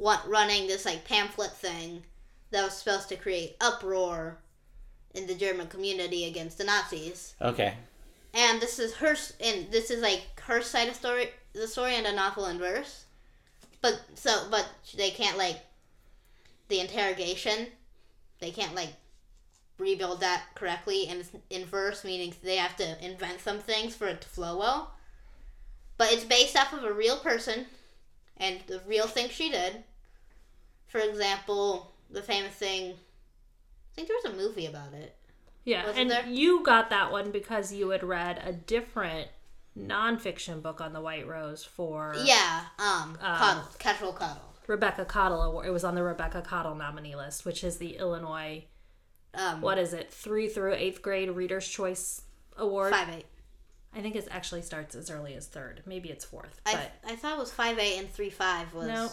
what 0.00 0.26
running 0.26 0.66
this 0.66 0.86
like 0.86 1.04
pamphlet 1.04 1.52
thing 1.52 2.02
that 2.50 2.64
was 2.64 2.72
supposed 2.72 3.10
to 3.10 3.16
create 3.16 3.54
uproar 3.60 4.38
in 5.14 5.26
the 5.26 5.34
German 5.34 5.66
community 5.66 6.24
against 6.24 6.56
the 6.56 6.64
Nazis. 6.64 7.34
Okay. 7.42 7.74
And 8.32 8.62
this 8.62 8.78
is 8.78 8.94
her, 8.94 9.14
and 9.44 9.70
this 9.70 9.90
is 9.90 10.00
like 10.00 10.22
her 10.40 10.62
side 10.62 10.88
of 10.88 10.94
story, 10.94 11.28
the 11.52 11.68
story 11.68 11.96
and 11.96 12.06
a 12.06 12.14
novel 12.14 12.46
in 12.46 12.58
verse. 12.58 13.04
But 13.82 14.00
so, 14.14 14.46
but 14.50 14.66
they 14.96 15.10
can't 15.10 15.36
like 15.36 15.58
the 16.68 16.80
interrogation. 16.80 17.66
They 18.38 18.52
can't 18.52 18.74
like 18.74 18.94
rebuild 19.76 20.20
that 20.20 20.44
correctly, 20.54 21.08
and 21.08 21.20
it's 21.20 21.30
in 21.50 21.66
verse, 21.66 22.04
meaning 22.04 22.32
they 22.42 22.56
have 22.56 22.76
to 22.76 23.04
invent 23.04 23.40
some 23.40 23.58
things 23.58 23.94
for 23.94 24.06
it 24.06 24.22
to 24.22 24.28
flow 24.28 24.56
well. 24.56 24.94
But 25.98 26.10
it's 26.10 26.24
based 26.24 26.56
off 26.56 26.72
of 26.72 26.84
a 26.84 26.92
real 26.92 27.18
person 27.18 27.66
and 28.38 28.60
the 28.66 28.80
real 28.86 29.06
thing 29.06 29.28
she 29.28 29.50
did. 29.50 29.84
For 30.90 30.98
example, 30.98 31.92
the 32.10 32.22
famous 32.22 32.52
thing. 32.54 32.92
I 32.92 33.94
think 33.94 34.08
there 34.08 34.16
was 34.22 34.32
a 34.32 34.36
movie 34.36 34.66
about 34.66 34.92
it. 34.92 35.16
Yeah, 35.64 35.82
Wasn't 35.86 35.98
and 35.98 36.10
there? 36.10 36.26
you 36.26 36.62
got 36.64 36.90
that 36.90 37.10
one 37.12 37.30
because 37.32 37.72
you 37.72 37.90
had 37.90 38.02
read 38.04 38.40
a 38.44 38.52
different 38.52 39.28
nonfiction 39.78 40.62
book 40.62 40.80
on 40.80 40.92
the 40.92 41.00
White 41.00 41.26
Rose 41.26 41.64
for 41.64 42.14
Yeah, 42.24 42.62
um, 42.78 43.16
Caudill, 43.22 43.78
Casual 43.78 44.12
Caudill. 44.12 44.38
Rebecca 44.66 45.04
Caudill 45.04 45.44
Award. 45.46 45.66
It 45.66 45.70
was 45.70 45.84
on 45.84 45.94
the 45.94 46.02
Rebecca 46.02 46.42
Caudill 46.46 46.76
nominee 46.76 47.16
list, 47.16 47.44
which 47.44 47.62
is 47.64 47.76
the 47.78 47.96
Illinois, 47.96 48.64
Um, 49.34 49.60
what 49.60 49.78
is 49.78 49.92
it, 49.92 50.12
three 50.12 50.48
through 50.48 50.74
eighth 50.74 51.02
grade 51.02 51.30
Reader's 51.30 51.68
Choice 51.68 52.22
Award. 52.56 52.92
Five 52.92 53.08
eight. 53.10 53.26
I 53.94 54.00
think 54.00 54.14
it 54.16 54.28
actually 54.30 54.62
starts 54.62 54.94
as 54.94 55.10
early 55.10 55.34
as 55.34 55.46
third. 55.46 55.82
Maybe 55.86 56.10
it's 56.10 56.24
fourth, 56.24 56.60
I 56.64 56.74
but 56.74 56.92
I 57.12 57.16
thought 57.16 57.36
it 57.36 57.38
was 57.40 57.50
five 57.52 57.78
eight 57.78 57.98
and 57.98 58.08
three 58.10 58.30
five 58.30 58.72
was. 58.72 58.86
no. 58.88 59.10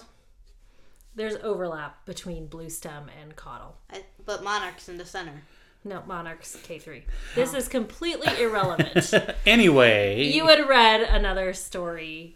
There's 1.17 1.35
overlap 1.43 2.05
between 2.05 2.47
Blue 2.47 2.69
Stem 2.69 3.07
and 3.21 3.35
Caudill. 3.35 3.73
I, 3.91 4.03
but 4.25 4.43
Monarchs 4.43 4.87
in 4.87 4.97
the 4.97 5.05
center. 5.05 5.41
No, 5.83 6.03
Monarchs 6.07 6.55
K3. 6.67 7.01
This 7.35 7.53
is 7.53 7.67
completely 7.67 8.27
irrelevant. 8.41 9.11
Anyway, 9.45 10.23
you 10.25 10.47
had 10.47 10.67
read 10.69 11.01
another 11.01 11.53
story 11.53 12.35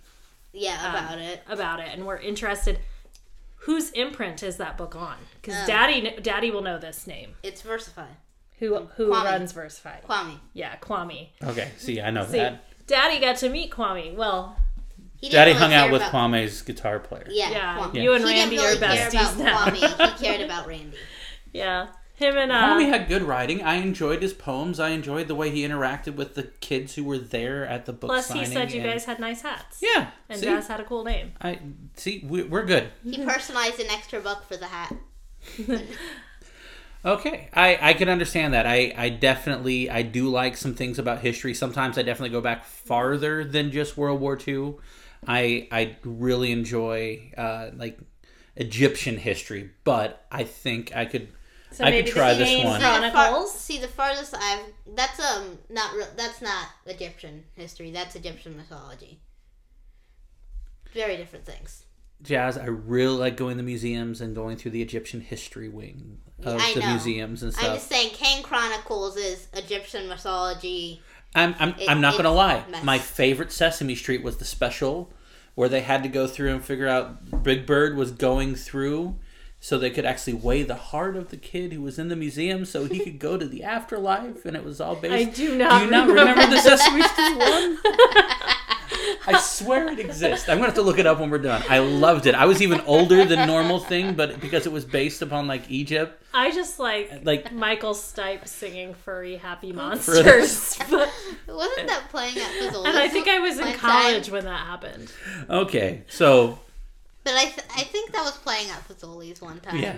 Yeah, 0.53 0.89
about 0.89 1.19
it. 1.19 1.43
about 1.47 1.79
it 1.79 1.89
and 1.93 2.05
we're 2.05 2.17
interested 2.17 2.79
whose 3.65 3.91
imprint 3.91 4.41
is 4.41 4.57
that 4.57 4.77
book 4.77 4.95
on 4.95 5.17
because 5.41 5.55
Um, 5.59 5.67
daddy 5.67 6.17
daddy 6.21 6.49
will 6.49 6.61
know 6.63 6.79
this 6.79 7.05
name 7.05 7.35
It's 7.43 7.61
Versify. 7.61 8.07
who 8.59 8.87
who 8.95 9.09
Kwame. 9.09 9.23
runs 9.25 9.53
Versify 9.53 10.01
Kwame. 10.07 10.39
yeah 10.53 10.77
Kwame 10.77 11.29
okay. 11.43 11.71
See, 11.77 12.01
I 12.01 12.09
know 12.09 12.25
See, 12.25 12.37
that. 12.37 12.63
daddy 12.87 13.19
got 13.19 13.35
to 13.37 13.49
meet 13.49 13.69
Kwame 13.71 14.15
well 14.15 14.55
He 14.55 14.55
didn't 14.55 14.70
Daddy 15.29 15.51
really 15.51 15.59
hung 15.61 15.73
out 15.73 15.91
with 15.91 16.01
about- 16.01 16.11
Kwame's 16.31 16.61
guitar 16.63 16.99
player. 16.99 17.27
Yeah, 17.29 17.49
yeah, 17.51 17.77
Kwame. 17.77 18.01
you 18.03 18.13
and 18.13 18.23
he 18.23 18.31
Randy 18.31 18.55
didn't 18.57 18.81
really 18.81 18.87
are 18.91 18.95
care 18.95 19.09
besties 19.11 19.35
about 19.35 19.37
now 19.37 19.65
Kwame. 19.67 20.17
He 20.17 20.25
cared 20.25 20.41
about 20.41 20.67
Randy. 20.67 20.97
yeah 21.53 21.87
him 22.15 22.37
and 22.37 22.51
uh 22.51 22.75
Kwame 22.75 22.87
had 22.87 23.07
good 23.07 23.23
writing. 23.23 23.63
I 23.63 23.75
enjoyed 23.75 24.21
his 24.21 24.31
poems. 24.33 24.79
I 24.79 24.89
enjoyed 24.89 25.27
the 25.27 25.33
way 25.35 25.49
he 25.49 25.63
interacted 25.67 26.15
with 26.15 26.35
the 26.35 26.43
kids 26.43 26.93
who 26.95 27.03
were 27.03 27.17
there 27.17 27.65
at 27.65 27.85
the 27.85 27.93
book 27.93 28.09
plus 28.09 28.27
signing. 28.27 28.45
he 28.45 28.53
said 28.53 28.71
you 28.71 28.81
guys 28.83 29.05
had 29.05 29.19
nice 29.19 29.41
hats 29.41 29.79
Yeah. 29.81 30.11
and 30.29 30.39
see, 30.39 30.45
Jazz 30.45 30.67
had 30.67 30.79
a 30.79 30.83
cool 30.83 31.03
name 31.03 31.33
I 31.41 31.59
see. 31.95 32.23
We, 32.27 32.43
we're 32.43 32.65
good. 32.65 32.89
He 33.03 33.23
personalized 33.25 33.79
an 33.79 33.89
extra 33.89 34.19
book 34.19 34.43
for 34.47 34.55
the 34.57 34.67
hat. 34.67 34.93
Okay, 37.03 37.49
I 37.53 37.79
I 37.81 37.93
can 37.93 38.09
understand 38.09 38.53
that. 38.53 38.67
I 38.67 38.93
I 38.95 39.09
definitely 39.09 39.89
I 39.89 40.03
do 40.03 40.29
like 40.29 40.55
some 40.55 40.75
things 40.75 40.99
about 40.99 41.21
history. 41.21 41.55
Sometimes 41.55 41.97
I 41.97 42.03
definitely 42.03 42.29
go 42.29 42.41
back 42.41 42.63
farther 42.63 43.43
than 43.43 43.71
just 43.71 43.97
World 43.97 44.21
War 44.21 44.37
II. 44.47 44.75
I 45.27 45.67
I 45.71 45.97
really 46.03 46.51
enjoy 46.51 47.31
uh, 47.37 47.69
like 47.75 47.99
Egyptian 48.55 49.17
history, 49.17 49.71
but 49.83 50.25
I 50.31 50.43
think 50.43 50.95
I 50.95 51.05
could 51.05 51.29
so 51.71 51.85
I 51.85 51.91
could 51.91 52.07
try 52.07 52.33
this 52.33 52.63
one. 52.63 52.79
See, 52.79 52.85
the 52.85 52.85
far- 52.85 53.11
Chronicles 53.11 53.53
see 53.53 53.79
the 53.79 53.87
farthest 53.87 54.35
I've 54.35 54.59
that's 54.95 55.19
um 55.19 55.57
not 55.69 55.93
real 55.93 56.07
that's 56.17 56.41
not 56.41 56.67
Egyptian 56.85 57.43
history. 57.55 57.91
That's 57.91 58.15
Egyptian 58.15 58.57
mythology. 58.57 59.21
Very 60.93 61.17
different 61.17 61.45
things. 61.45 61.85
Jazz. 62.21 62.57
I 62.57 62.65
really 62.65 63.17
like 63.17 63.37
going 63.37 63.57
to 63.57 63.63
museums 63.63 64.21
and 64.21 64.35
going 64.35 64.57
through 64.57 64.71
the 64.71 64.81
Egyptian 64.81 65.21
history 65.21 65.69
wing 65.69 66.19
of 66.43 66.59
I 66.61 66.73
the 66.73 66.81
know. 66.81 66.89
museums 66.89 67.41
and 67.43 67.53
stuff. 67.53 67.65
I'm 67.65 67.75
just 67.75 67.89
saying, 67.89 68.11
Kane 68.11 68.43
Chronicles 68.43 69.17
is 69.17 69.47
Egyptian 69.53 70.07
mythology. 70.07 71.01
I'm 71.35 71.55
I'm, 71.59 71.69
It- 71.79 71.89
I'm 71.89 72.01
not 72.01 72.17
gonna 72.17 72.33
lie. 72.33 72.63
My 72.83 72.97
favorite 72.99 73.51
Sesame 73.51 73.95
Street 73.95 74.23
was 74.23 74.37
the 74.37 74.45
special 74.45 75.11
where 75.55 75.69
they 75.69 75.81
had 75.81 76.01
to 76.03 76.09
go 76.09 76.27
through 76.27 76.53
and 76.53 76.63
figure 76.63 76.87
out 76.87 77.43
Big 77.43 77.65
Bird 77.65 77.95
was 77.97 78.11
going 78.11 78.55
through 78.55 79.17
so 79.59 79.77
they 79.77 79.89
could 79.91 80.05
actually 80.05 80.33
weigh 80.33 80.63
the 80.63 80.75
heart 80.75 81.15
of 81.15 81.29
the 81.29 81.37
kid 81.37 81.71
who 81.73 81.81
was 81.81 81.99
in 81.99 82.07
the 82.07 82.15
museum 82.15 82.65
so 82.65 82.85
he 82.85 82.99
could 82.99 83.19
go 83.19 83.37
to 83.37 83.45
the 83.45 83.63
afterlife 83.63 84.43
and 84.45 84.55
it 84.57 84.63
was 84.63 84.81
all 84.81 84.95
based 85.01 85.13
I 85.13 85.31
do 85.31 85.57
not 85.57 85.79
Do 85.79 85.85
you 85.85 85.91
not 85.91 86.07
remember 86.07 86.13
remember 86.13 86.55
the 86.55 86.61
Sesame 86.61 87.01
Street 87.03 87.37
one? 87.37 87.77
I 89.27 89.39
swear 89.39 89.87
it 89.91 89.99
exists. 89.99 90.49
I'm 90.49 90.57
gonna 90.57 90.67
have 90.67 90.75
to 90.75 90.81
look 90.81 90.97
it 90.99 91.05
up 91.05 91.19
when 91.19 91.29
we're 91.29 91.37
done. 91.37 91.63
I 91.69 91.79
loved 91.79 92.25
it. 92.25 92.35
I 92.35 92.45
was 92.45 92.61
even 92.61 92.81
older 92.81 93.23
than 93.25 93.47
normal 93.47 93.79
thing, 93.79 94.15
but 94.15 94.39
because 94.39 94.65
it 94.65 94.71
was 94.71 94.85
based 94.85 95.21
upon 95.21 95.47
like 95.47 95.69
Egypt, 95.69 96.21
I 96.33 96.51
just 96.51 96.79
like 96.79 97.23
like 97.23 97.51
Michael 97.53 97.93
Stipe 97.93 98.47
singing 98.47 98.93
"Furry 98.93 99.35
Happy 99.35 99.71
For 99.71 99.77
Monsters," 99.77 100.77
but, 100.89 101.09
Wasn't 101.47 101.87
that 101.87 102.07
playing 102.09 102.37
at 102.37 102.43
Fazoli's? 102.51 102.85
and 102.87 102.97
I 102.97 103.07
think 103.07 103.27
I 103.27 103.39
was 103.39 103.59
in 103.59 103.73
college 103.73 104.25
time? 104.25 104.33
when 104.33 104.45
that 104.45 104.65
happened. 104.65 105.11
okay, 105.49 106.03
so 106.07 106.59
But 107.23 107.33
I, 107.33 107.45
th- 107.45 107.67
I 107.75 107.83
think 107.83 108.11
that 108.13 108.23
was 108.23 108.37
playing 108.37 108.69
at 108.69 108.87
Fazoli's 108.87 109.41
one 109.41 109.59
time. 109.59 109.77
Yeah. 109.77 109.97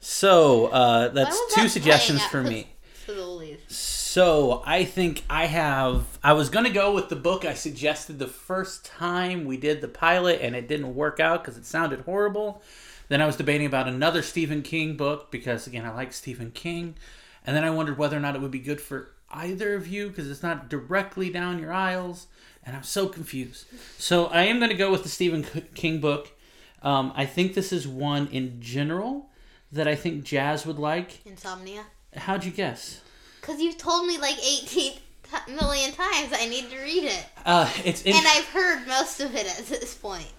so 0.00 0.66
uh, 0.66 1.08
that's 1.08 1.38
two 1.54 1.62
that 1.62 1.68
suggestions 1.70 2.24
for 2.26 2.40
at 2.40 2.46
me. 2.46 2.68
Fazoli's. 3.06 4.03
So 4.14 4.62
I 4.64 4.84
think 4.84 5.24
I 5.28 5.46
have. 5.46 6.20
I 6.22 6.34
was 6.34 6.48
gonna 6.48 6.70
go 6.70 6.94
with 6.94 7.08
the 7.08 7.16
book 7.16 7.44
I 7.44 7.54
suggested 7.54 8.20
the 8.20 8.28
first 8.28 8.84
time 8.84 9.44
we 9.44 9.56
did 9.56 9.80
the 9.80 9.88
pilot, 9.88 10.40
and 10.40 10.54
it 10.54 10.68
didn't 10.68 10.94
work 10.94 11.18
out 11.18 11.42
because 11.42 11.58
it 11.58 11.66
sounded 11.66 12.02
horrible. 12.02 12.62
Then 13.08 13.20
I 13.20 13.26
was 13.26 13.34
debating 13.34 13.66
about 13.66 13.88
another 13.88 14.22
Stephen 14.22 14.62
King 14.62 14.96
book 14.96 15.32
because 15.32 15.66
again 15.66 15.84
I 15.84 15.92
like 15.92 16.12
Stephen 16.12 16.52
King, 16.52 16.94
and 17.44 17.56
then 17.56 17.64
I 17.64 17.70
wondered 17.70 17.98
whether 17.98 18.16
or 18.16 18.20
not 18.20 18.36
it 18.36 18.40
would 18.40 18.52
be 18.52 18.60
good 18.60 18.80
for 18.80 19.10
either 19.32 19.74
of 19.74 19.88
you 19.88 20.10
because 20.10 20.30
it's 20.30 20.44
not 20.44 20.70
directly 20.70 21.28
down 21.28 21.58
your 21.58 21.72
aisles, 21.72 22.28
and 22.64 22.76
I'm 22.76 22.84
so 22.84 23.08
confused. 23.08 23.66
So 23.98 24.26
I 24.26 24.42
am 24.42 24.60
gonna 24.60 24.74
go 24.74 24.92
with 24.92 25.02
the 25.02 25.08
Stephen 25.08 25.42
King 25.74 25.98
book. 25.98 26.30
Um, 26.82 27.12
I 27.16 27.26
think 27.26 27.54
this 27.54 27.72
is 27.72 27.88
one 27.88 28.28
in 28.28 28.60
general 28.60 29.30
that 29.72 29.88
I 29.88 29.96
think 29.96 30.22
Jazz 30.22 30.64
would 30.66 30.78
like. 30.78 31.26
Insomnia. 31.26 31.86
How'd 32.14 32.44
you 32.44 32.52
guess? 32.52 33.00
Because 33.44 33.60
you've 33.60 33.76
told 33.76 34.06
me 34.06 34.16
like 34.16 34.38
18 34.38 34.92
t- 34.94 35.52
million 35.54 35.92
times 35.92 36.32
I 36.32 36.48
need 36.48 36.70
to 36.70 36.78
read 36.78 37.04
it. 37.04 37.26
Uh, 37.44 37.70
it's 37.84 38.00
in- 38.02 38.16
And 38.16 38.26
I've 38.26 38.46
heard 38.46 38.86
most 38.88 39.20
of 39.20 39.34
it 39.34 39.46
at 39.46 39.66
this 39.66 39.94
point. 39.94 40.30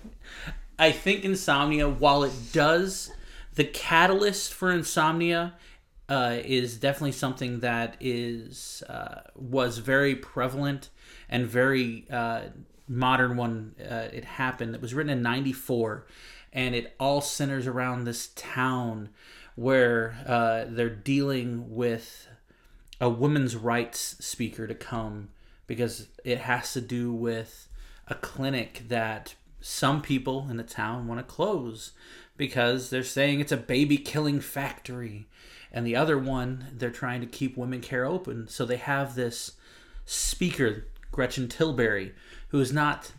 I 0.80 0.92
think 0.92 1.24
insomnia, 1.24 1.88
while 1.88 2.24
it 2.24 2.34
does, 2.52 3.12
the 3.54 3.64
catalyst 3.64 4.54
for 4.54 4.72
insomnia 4.72 5.54
uh, 6.10 6.38
is 6.44 6.78
definitely 6.78 7.12
something 7.12 7.60
that 7.60 7.96
is 8.00 8.82
uh, 8.90 9.22
was 9.36 9.78
very 9.78 10.16
prevalent 10.16 10.90
and 11.30 11.46
very 11.46 12.06
uh, 12.10 12.42
modern 12.88 13.38
when 13.38 13.76
uh, 13.80 14.10
it 14.12 14.26
happened. 14.26 14.74
It 14.74 14.82
was 14.82 14.94
written 14.96 15.12
in 15.12 15.22
'94, 15.22 16.08
and 16.54 16.74
it 16.74 16.96
all 17.00 17.22
centers 17.22 17.68
around 17.68 18.04
this 18.04 18.30
town 18.36 19.10
where 19.56 20.18
uh, 20.28 20.66
they're 20.68 20.90
dealing 20.90 21.74
with 21.76 22.28
a 23.00 23.10
women's 23.10 23.56
rights 23.56 24.16
speaker 24.20 24.68
to 24.68 24.76
come 24.76 25.30
because 25.68 26.08
it 26.24 26.40
has 26.40 26.74
to 26.74 26.82
do 26.82 27.12
with 27.12 27.68
a 28.08 28.16
clinic 28.16 28.84
that 28.88 29.36
some 29.62 30.02
people 30.02 30.48
in 30.50 30.58
the 30.58 30.64
town 30.64 31.08
want 31.08 31.20
to 31.20 31.34
close 31.34 31.92
because 32.38 32.90
they're 32.90 33.04
saying 33.04 33.40
it's 33.40 33.52
a 33.52 33.58
baby 33.58 33.98
killing 33.98 34.40
factory. 34.40 35.28
And 35.72 35.86
the 35.86 35.96
other 35.96 36.18
one 36.18 36.68
they're 36.74 36.92
trying 36.92 37.22
to 37.22 37.28
keep 37.28 37.58
women 37.58 37.82
care 37.82 38.06
open. 38.06 38.48
So 38.48 38.66
they 38.66 38.78
have 38.78 39.16
this 39.16 39.54
speaker 40.06 40.86
gretchen 41.12 41.48
tillbury 41.48 42.14
who 42.50 42.60
is 42.60 42.72
not 42.72 43.12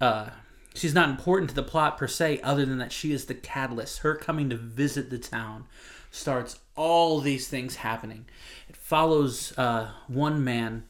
uh, 0.00 0.30
she's 0.74 0.94
not 0.94 1.10
important 1.10 1.50
to 1.50 1.54
the 1.54 1.62
plot 1.62 1.98
per 1.98 2.08
se 2.08 2.40
other 2.42 2.66
than 2.66 2.78
that 2.78 2.92
she 2.92 3.12
is 3.12 3.26
the 3.26 3.34
catalyst. 3.34 4.00
Her 4.00 4.14
coming 4.14 4.50
to 4.50 4.56
visit 4.56 5.10
the 5.10 5.18
town 5.18 5.66
starts 6.10 6.58
all 6.80 7.20
these 7.20 7.46
things 7.48 7.76
happening 7.76 8.24
it 8.68 8.76
follows 8.76 9.52
uh, 9.58 9.90
one 10.08 10.42
man 10.42 10.84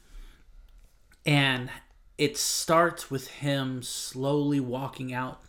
and 1.25 1.69
it 2.17 2.37
starts 2.37 3.09
with 3.09 3.27
him 3.27 3.81
slowly 3.81 4.59
walking 4.59 5.13
out 5.13 5.41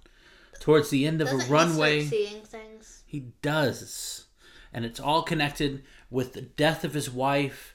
towards 0.59 0.91
the 0.91 1.07
end 1.07 1.21
of 1.21 1.29
Doesn't 1.29 1.49
a 1.49 1.53
runway 1.53 2.05
seeing 2.05 2.43
things? 2.43 3.03
he 3.05 3.21
does. 3.43 4.25
And 4.73 4.85
it's 4.87 5.01
all 5.01 5.23
connected 5.23 5.83
with 6.09 6.33
the 6.33 6.41
death 6.41 6.83
of 6.85 6.95
his 6.95 7.11
wife. 7.11 7.75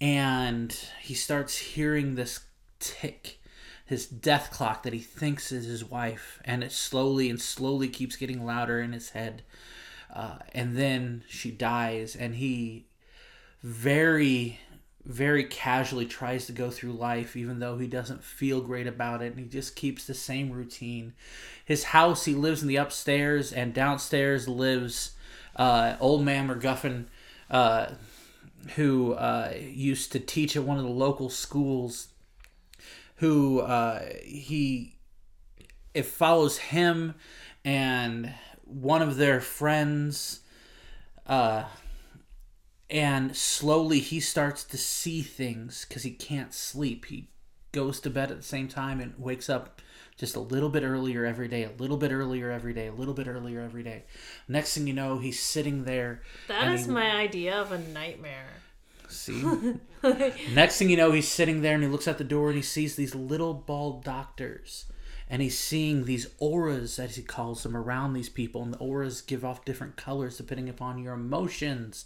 And 0.00 0.76
he 1.00 1.14
starts 1.14 1.56
hearing 1.56 2.16
this 2.16 2.40
tick, 2.80 3.40
his 3.86 4.06
death 4.06 4.50
clock 4.50 4.82
that 4.82 4.92
he 4.92 4.98
thinks 4.98 5.50
is 5.50 5.64
his 5.64 5.84
wife. 5.84 6.40
And 6.44 6.62
it 6.62 6.72
slowly 6.72 7.30
and 7.30 7.40
slowly 7.40 7.88
keeps 7.88 8.16
getting 8.16 8.44
louder 8.44 8.80
in 8.80 8.92
his 8.92 9.10
head. 9.10 9.42
Uh, 10.14 10.38
and 10.52 10.76
then 10.76 11.24
she 11.28 11.50
dies. 11.50 12.14
And 12.14 12.36
he 12.36 12.86
very, 13.62 14.60
very 15.04 15.44
casually 15.44 16.06
tries 16.06 16.46
to 16.46 16.52
go 16.52 16.70
through 16.70 16.92
life, 16.92 17.36
even 17.36 17.58
though 17.58 17.78
he 17.78 17.86
doesn't 17.86 18.22
feel 18.22 18.60
great 18.60 18.86
about 18.86 19.22
it. 19.22 19.32
And 19.32 19.40
he 19.40 19.46
just 19.46 19.74
keeps 19.74 20.06
the 20.06 20.14
same 20.14 20.50
routine. 20.50 21.14
His 21.64 21.84
house, 21.84 22.24
he 22.24 22.34
lives 22.34 22.62
in 22.62 22.68
the 22.68 22.76
upstairs, 22.76 23.52
and 23.52 23.74
downstairs 23.74 24.48
lives 24.48 25.12
uh, 25.56 25.96
old 26.00 26.24
man 26.24 26.48
McGuffin, 26.48 27.06
uh, 27.50 27.86
who 28.76 29.14
uh, 29.14 29.52
used 29.58 30.12
to 30.12 30.20
teach 30.20 30.56
at 30.56 30.62
one 30.62 30.78
of 30.78 30.84
the 30.84 30.90
local 30.90 31.28
schools. 31.28 32.08
Who 33.18 33.60
uh, 33.60 34.02
he 34.22 34.94
it 35.94 36.04
follows 36.04 36.58
him 36.58 37.14
and 37.64 38.34
one 38.66 39.02
of 39.02 39.16
their 39.16 39.40
friends 39.40 40.40
uh 41.26 41.64
and 42.90 43.34
slowly 43.36 43.98
he 43.98 44.20
starts 44.20 44.62
to 44.64 44.76
see 44.76 45.22
things 45.22 45.84
because 45.88 46.02
he 46.02 46.10
can't 46.10 46.52
sleep 46.52 47.06
he 47.06 47.28
goes 47.72 48.00
to 48.00 48.10
bed 48.10 48.30
at 48.30 48.36
the 48.36 48.42
same 48.42 48.68
time 48.68 49.00
and 49.00 49.14
wakes 49.18 49.48
up 49.48 49.80
just 50.16 50.36
a 50.36 50.40
little 50.40 50.68
bit 50.68 50.82
earlier 50.84 51.24
every 51.24 51.48
day 51.48 51.64
a 51.64 51.70
little 51.78 51.96
bit 51.96 52.12
earlier 52.12 52.50
every 52.50 52.72
day 52.72 52.86
a 52.86 52.92
little 52.92 53.14
bit 53.14 53.26
earlier 53.26 53.60
every 53.60 53.82
day 53.82 54.04
next 54.48 54.74
thing 54.74 54.86
you 54.86 54.92
know 54.94 55.18
he's 55.18 55.40
sitting 55.40 55.84
there 55.84 56.22
That 56.48 56.68
is 56.72 56.86
he- 56.86 56.92
my 56.92 57.10
idea 57.16 57.60
of 57.60 57.72
a 57.72 57.78
nightmare. 57.78 58.48
See? 59.06 59.42
Next 60.54 60.78
thing 60.78 60.90
you 60.90 60.96
know, 60.96 61.12
he's 61.12 61.28
sitting 61.28 61.60
there 61.62 61.74
and 61.74 61.84
he 61.84 61.88
looks 61.88 62.08
out 62.08 62.18
the 62.18 62.24
door 62.24 62.48
and 62.48 62.56
he 62.56 62.62
sees 62.62 62.96
these 62.96 63.14
little 63.14 63.54
bald 63.54 64.02
doctors. 64.02 64.86
And 65.28 65.40
he's 65.40 65.58
seeing 65.58 66.04
these 66.04 66.28
auras, 66.38 66.98
as 66.98 67.16
he 67.16 67.22
calls 67.22 67.62
them, 67.62 67.76
around 67.76 68.12
these 68.12 68.28
people. 68.28 68.62
And 68.62 68.74
the 68.74 68.78
auras 68.78 69.22
give 69.22 69.44
off 69.44 69.64
different 69.64 69.96
colors 69.96 70.36
depending 70.36 70.68
upon 70.68 70.98
your 70.98 71.14
emotions. 71.14 72.04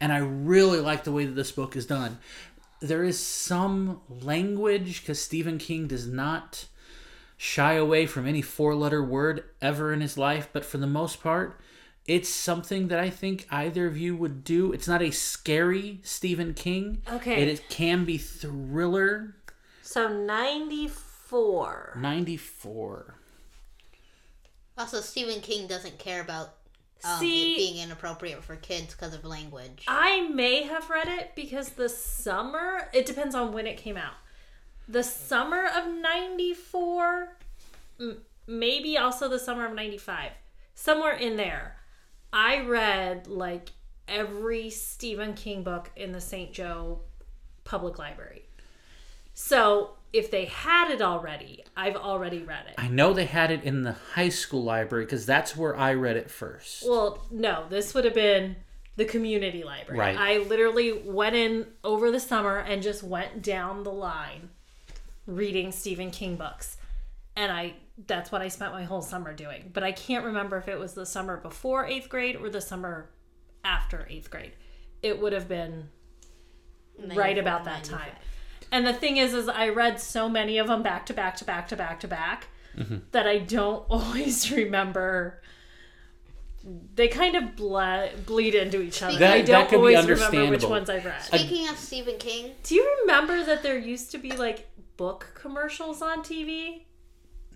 And 0.00 0.12
I 0.12 0.18
really 0.18 0.80
like 0.80 1.04
the 1.04 1.12
way 1.12 1.24
that 1.24 1.34
this 1.34 1.52
book 1.52 1.74
is 1.76 1.86
done. 1.86 2.18
There 2.80 3.04
is 3.04 3.18
some 3.18 4.00
language, 4.08 5.02
because 5.02 5.20
Stephen 5.20 5.58
King 5.58 5.88
does 5.88 6.06
not 6.06 6.66
shy 7.36 7.72
away 7.72 8.06
from 8.06 8.26
any 8.26 8.42
four 8.42 8.74
letter 8.74 9.02
word 9.02 9.44
ever 9.60 9.92
in 9.92 10.00
his 10.00 10.16
life, 10.16 10.48
but 10.52 10.64
for 10.64 10.78
the 10.78 10.86
most 10.86 11.22
part, 11.22 11.60
it's 12.06 12.28
something 12.28 12.88
that 12.88 12.98
I 12.98 13.10
think 13.10 13.46
either 13.50 13.86
of 13.86 13.96
you 13.96 14.16
would 14.16 14.44
do. 14.44 14.72
It's 14.72 14.88
not 14.88 15.02
a 15.02 15.10
scary 15.10 16.00
Stephen 16.02 16.54
King. 16.54 17.02
Okay. 17.10 17.42
It 17.42 17.68
can 17.68 18.04
be 18.04 18.18
thriller. 18.18 19.36
So 19.82 20.08
94. 20.08 21.09
94. 21.96 23.14
Also, 24.78 25.00
Stephen 25.00 25.40
King 25.40 25.66
doesn't 25.66 25.98
care 25.98 26.20
about 26.20 26.54
um, 27.04 27.18
See- 27.20 27.54
it 27.54 27.56
being 27.56 27.82
inappropriate 27.82 28.42
for 28.44 28.56
kids 28.56 28.94
because 28.94 29.14
of 29.14 29.24
language. 29.24 29.84
I 29.88 30.28
may 30.28 30.62
have 30.64 30.88
read 30.90 31.08
it 31.08 31.32
because 31.34 31.70
the 31.70 31.88
summer, 31.88 32.88
it 32.92 33.06
depends 33.06 33.34
on 33.34 33.52
when 33.52 33.66
it 33.66 33.76
came 33.76 33.96
out. 33.96 34.14
The 34.88 35.02
summer 35.02 35.66
of 35.76 35.86
94, 35.86 37.36
m- 38.00 38.18
maybe 38.46 38.98
also 38.98 39.28
the 39.28 39.38
summer 39.38 39.66
of 39.66 39.74
95, 39.74 40.32
somewhere 40.74 41.14
in 41.14 41.36
there, 41.36 41.76
I 42.32 42.60
read 42.60 43.26
like 43.26 43.70
every 44.08 44.70
Stephen 44.70 45.34
King 45.34 45.62
book 45.62 45.90
in 45.96 46.12
the 46.12 46.20
St. 46.20 46.52
Joe 46.52 47.00
Public 47.64 47.98
Library. 47.98 48.42
So 49.34 49.92
if 50.12 50.30
they 50.30 50.46
had 50.46 50.90
it 50.90 51.00
already, 51.00 51.64
I've 51.76 51.96
already 51.96 52.42
read 52.42 52.66
it. 52.68 52.74
I 52.78 52.88
know 52.88 53.12
they 53.12 53.26
had 53.26 53.50
it 53.50 53.62
in 53.62 53.82
the 53.82 53.92
high 54.14 54.28
school 54.28 54.62
library 54.62 55.04
because 55.04 55.24
that's 55.24 55.56
where 55.56 55.76
I 55.76 55.94
read 55.94 56.16
it 56.16 56.30
first. 56.30 56.84
Well, 56.86 57.24
no, 57.30 57.66
this 57.68 57.94
would 57.94 58.04
have 58.04 58.14
been 58.14 58.56
the 58.96 59.04
community 59.04 59.62
library. 59.62 59.98
Right. 59.98 60.16
I 60.16 60.38
literally 60.38 60.92
went 60.92 61.36
in 61.36 61.66
over 61.84 62.10
the 62.10 62.20
summer 62.20 62.58
and 62.58 62.82
just 62.82 63.02
went 63.02 63.42
down 63.42 63.84
the 63.84 63.92
line 63.92 64.50
reading 65.26 65.70
Stephen 65.72 66.10
King 66.10 66.36
books. 66.36 66.76
And 67.36 67.52
I 67.52 67.74
that's 68.06 68.32
what 68.32 68.40
I 68.42 68.48
spent 68.48 68.72
my 68.72 68.84
whole 68.84 69.02
summer 69.02 69.32
doing. 69.32 69.70
But 69.72 69.84
I 69.84 69.92
can't 69.92 70.24
remember 70.24 70.56
if 70.56 70.68
it 70.68 70.78
was 70.78 70.94
the 70.94 71.06
summer 71.06 71.36
before 71.36 71.86
8th 71.86 72.08
grade 72.08 72.36
or 72.36 72.50
the 72.50 72.60
summer 72.60 73.10
after 73.64 74.06
8th 74.10 74.30
grade. 74.30 74.52
It 75.02 75.20
would 75.20 75.32
have 75.32 75.48
been 75.48 75.88
right 77.14 77.38
about 77.38 77.64
that 77.64 77.90
95. 77.90 78.00
time. 78.00 78.16
And 78.72 78.86
the 78.86 78.92
thing 78.92 79.16
is, 79.16 79.34
is 79.34 79.48
I 79.48 79.68
read 79.68 80.00
so 80.00 80.28
many 80.28 80.58
of 80.58 80.68
them 80.68 80.82
back 80.82 81.06
to 81.06 81.14
back 81.14 81.36
to 81.36 81.44
back 81.44 81.68
to 81.68 81.76
back 81.76 82.00
to 82.00 82.08
back 82.08 82.48
mm-hmm. 82.76 82.98
that 83.12 83.26
I 83.26 83.38
don't 83.38 83.84
always 83.90 84.50
remember. 84.52 85.42
They 86.94 87.08
kind 87.08 87.36
of 87.36 87.56
ble- 87.56 88.10
bleed 88.26 88.54
into 88.54 88.82
each 88.82 89.02
other. 89.02 89.18
That- 89.18 89.32
I 89.34 89.42
don't 89.42 89.68
could 89.68 89.76
always 89.78 90.06
remember 90.06 90.50
which 90.50 90.64
ones 90.64 90.90
I've 90.90 91.04
read. 91.04 91.22
Speaking 91.22 91.68
of 91.68 91.76
Stephen 91.78 92.18
King, 92.18 92.52
Do 92.62 92.74
you 92.74 92.98
remember 93.02 93.42
that 93.44 93.62
there 93.62 93.78
used 93.78 94.10
to 94.12 94.18
be 94.18 94.32
like 94.32 94.68
book 94.96 95.30
commercials 95.34 96.02
on 96.02 96.22
TV? 96.22 96.82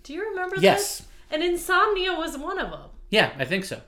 Do 0.02 0.14
you 0.14 0.30
remember 0.30 0.56
Yes. 0.58 0.98
this? 0.98 1.08
And 1.30 1.42
Insomnia 1.42 2.14
was 2.14 2.38
one 2.38 2.58
of 2.58 2.70
them. 2.70 2.90
Yeah, 3.10 3.32
I 3.38 3.44
think 3.44 3.64
so. 3.64 3.80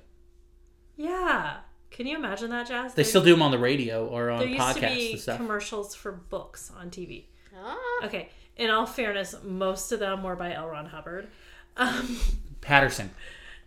Yeah. 0.97 1.57
Can 1.97 2.07
you 2.07 2.17
imagine 2.17 2.51
that, 2.51 2.69
Jazz? 2.69 2.93
They 2.95 3.03
There- 3.03 3.09
still 3.09 3.25
do 3.25 3.31
them 3.33 3.41
on 3.43 3.51
the 3.51 3.59
radio 3.59 4.07
or 4.07 4.31
on 4.31 4.39
there 4.41 4.49
used 4.49 4.61
to 4.77 4.81
podcasts 4.81 4.95
be 4.95 5.11
and 5.13 5.21
stuff. 5.21 5.37
commercials 5.39 5.95
for 5.95 6.13
books 6.13 6.71
on 6.77 6.91
TV. 6.91 7.25
ah, 7.59 7.77
Okay. 8.05 8.29
In 8.57 8.71
all 8.71 8.87
fairness, 8.87 9.35
most 9.43 9.93
of 9.93 9.99
them 10.01 10.23
were 10.23 10.37
by 10.37 10.53
L. 10.55 10.69
Ron 10.69 10.87
Hubbard. 10.87 11.29
Um, 11.77 12.19
Patterson. 12.61 13.11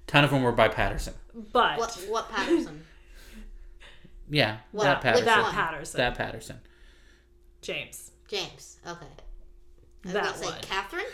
Ton 0.07 0.23
of 0.23 0.29
them 0.31 0.41
were 0.43 0.51
by 0.51 0.67
Patterson. 0.67 1.13
but 1.33 1.77
what 1.79 1.93
what 2.07 2.29
Patterson? 2.31 2.85
Yeah, 4.31 4.57
What- 4.71 4.83
that 4.83 5.01
Patterson. 5.01 5.25
that? 5.25 5.51
Patterson, 5.53 5.97
That 5.97 6.15
Patterson. 6.15 6.61
James. 7.63 8.11
James. 8.27 8.77
Okay. 8.85 9.05
I 9.07 10.05
was 10.05 10.13
That 10.13 10.23
gonna 10.25 10.37
say 10.37 10.45
one. 10.45 10.61
Catherine. 10.61 11.05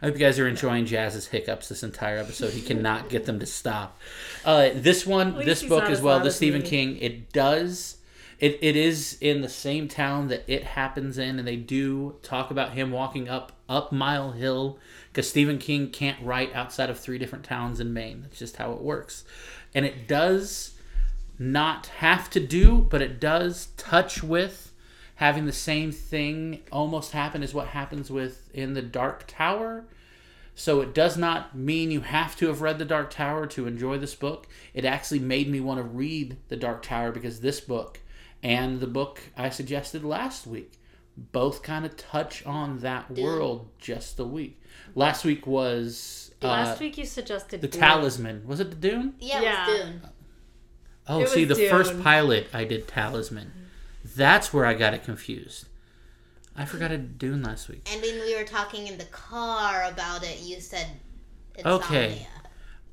I 0.00 0.06
hope 0.06 0.14
you 0.14 0.20
guys 0.20 0.38
are 0.38 0.48
enjoying 0.48 0.86
Jazz's 0.86 1.28
hiccups 1.28 1.68
this 1.68 1.82
entire 1.82 2.18
episode. 2.18 2.52
He 2.52 2.62
cannot 2.62 3.08
get 3.08 3.24
them 3.24 3.38
to 3.40 3.46
stop. 3.46 3.98
Uh, 4.44 4.70
this 4.74 5.06
one, 5.06 5.36
this 5.44 5.62
book 5.62 5.84
as 5.84 6.00
well, 6.00 6.20
the 6.20 6.30
Stephen 6.30 6.62
me. 6.62 6.68
King, 6.68 6.96
it 6.98 7.32
does. 7.32 7.96
It, 8.38 8.58
it 8.62 8.76
is 8.76 9.18
in 9.20 9.40
the 9.40 9.48
same 9.48 9.88
town 9.88 10.28
that 10.28 10.44
it 10.46 10.62
happens 10.62 11.18
in, 11.18 11.38
and 11.38 11.48
they 11.48 11.56
do 11.56 12.16
talk 12.22 12.50
about 12.50 12.72
him 12.72 12.92
walking 12.92 13.28
up 13.28 13.52
up 13.68 13.92
Mile 13.92 14.32
Hill 14.32 14.78
because 15.10 15.28
Stephen 15.28 15.58
King 15.58 15.90
can't 15.90 16.24
write 16.24 16.54
outside 16.54 16.88
of 16.88 16.98
three 16.98 17.18
different 17.18 17.44
towns 17.44 17.80
in 17.80 17.92
Maine. 17.92 18.22
That's 18.22 18.38
just 18.38 18.56
how 18.56 18.72
it 18.72 18.80
works, 18.80 19.24
and 19.74 19.84
it 19.84 20.06
does 20.06 20.76
not 21.38 21.86
have 21.86 22.30
to 22.30 22.40
do, 22.40 22.86
but 22.90 23.02
it 23.02 23.20
does 23.20 23.68
touch 23.76 24.22
with 24.22 24.67
having 25.18 25.46
the 25.46 25.52
same 25.52 25.90
thing 25.92 26.60
almost 26.72 27.10
happen 27.12 27.42
as 27.42 27.52
what 27.52 27.68
happens 27.68 28.10
with 28.10 28.48
in 28.54 28.74
the 28.74 28.82
Dark 28.82 29.24
Tower. 29.26 29.84
So 30.54 30.80
it 30.80 30.92
does 30.94 31.16
not 31.16 31.56
mean 31.56 31.90
you 31.90 32.00
have 32.00 32.34
to 32.36 32.48
have 32.48 32.62
read 32.62 32.78
The 32.78 32.84
Dark 32.84 33.10
Tower 33.10 33.46
to 33.48 33.66
enjoy 33.66 33.98
this 33.98 34.14
book. 34.14 34.48
It 34.74 34.84
actually 34.84 35.20
made 35.20 35.48
me 35.48 35.60
want 35.60 35.78
to 35.78 35.84
read 35.84 36.36
The 36.48 36.56
Dark 36.56 36.82
Tower 36.82 37.12
because 37.12 37.40
this 37.40 37.60
book 37.60 38.00
and 38.42 38.80
the 38.80 38.86
book 38.86 39.20
I 39.36 39.50
suggested 39.50 40.04
last 40.04 40.46
week 40.46 40.72
both 41.16 41.62
kind 41.64 41.84
of 41.84 41.96
touch 41.96 42.46
on 42.46 42.78
that 42.78 43.10
world 43.10 43.68
just 43.78 44.20
a 44.20 44.24
week. 44.24 44.60
Last 44.94 45.24
week 45.24 45.46
was 45.48 46.32
uh, 46.42 46.46
Last 46.48 46.78
week 46.80 46.96
you 46.96 47.04
suggested 47.06 47.60
The 47.60 47.66
Dune. 47.68 47.80
Talisman. 47.80 48.46
Was 48.46 48.60
it 48.60 48.70
the 48.70 48.76
Dune? 48.76 49.14
Yeah, 49.18 49.40
Yeah. 49.42 49.66
it 49.66 49.70
was 49.70 49.78
Dune. 49.84 50.00
Oh, 51.08 51.20
It 51.22 51.28
see, 51.28 51.44
the 51.44 51.54
was 51.60 51.70
first 51.70 52.02
pilot 52.04 52.48
I 52.54 52.64
did 52.64 52.86
Talisman. 52.86 53.50
That's 54.16 54.52
where 54.52 54.66
I 54.66 54.74
got 54.74 54.94
it 54.94 55.04
confused. 55.04 55.66
I 56.56 56.64
forgot 56.64 56.90
I 56.90 56.96
did 56.96 57.18
Dune 57.18 57.42
last 57.42 57.68
week. 57.68 57.88
And 57.92 58.02
when 58.02 58.20
we 58.20 58.34
were 58.36 58.44
talking 58.44 58.86
in 58.88 58.98
the 58.98 59.04
car 59.06 59.84
about 59.84 60.24
it, 60.24 60.40
you 60.40 60.60
said 60.60 60.86
Okay. 61.64 62.06
insomnia. 62.06 62.26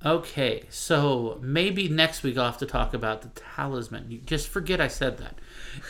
Okay, 0.05 0.63
so 0.69 1.39
maybe 1.41 1.87
next 1.89 2.21
week 2.21 2.37
I'll 2.37 2.45
have 2.45 2.59
to 2.59 2.65
talk 2.67 2.93
about 2.93 3.23
the 3.23 3.29
talisman. 3.29 4.11
You 4.11 4.19
just 4.19 4.47
forget 4.47 4.79
I 4.79 4.87
said 4.87 5.17
that. 5.17 5.39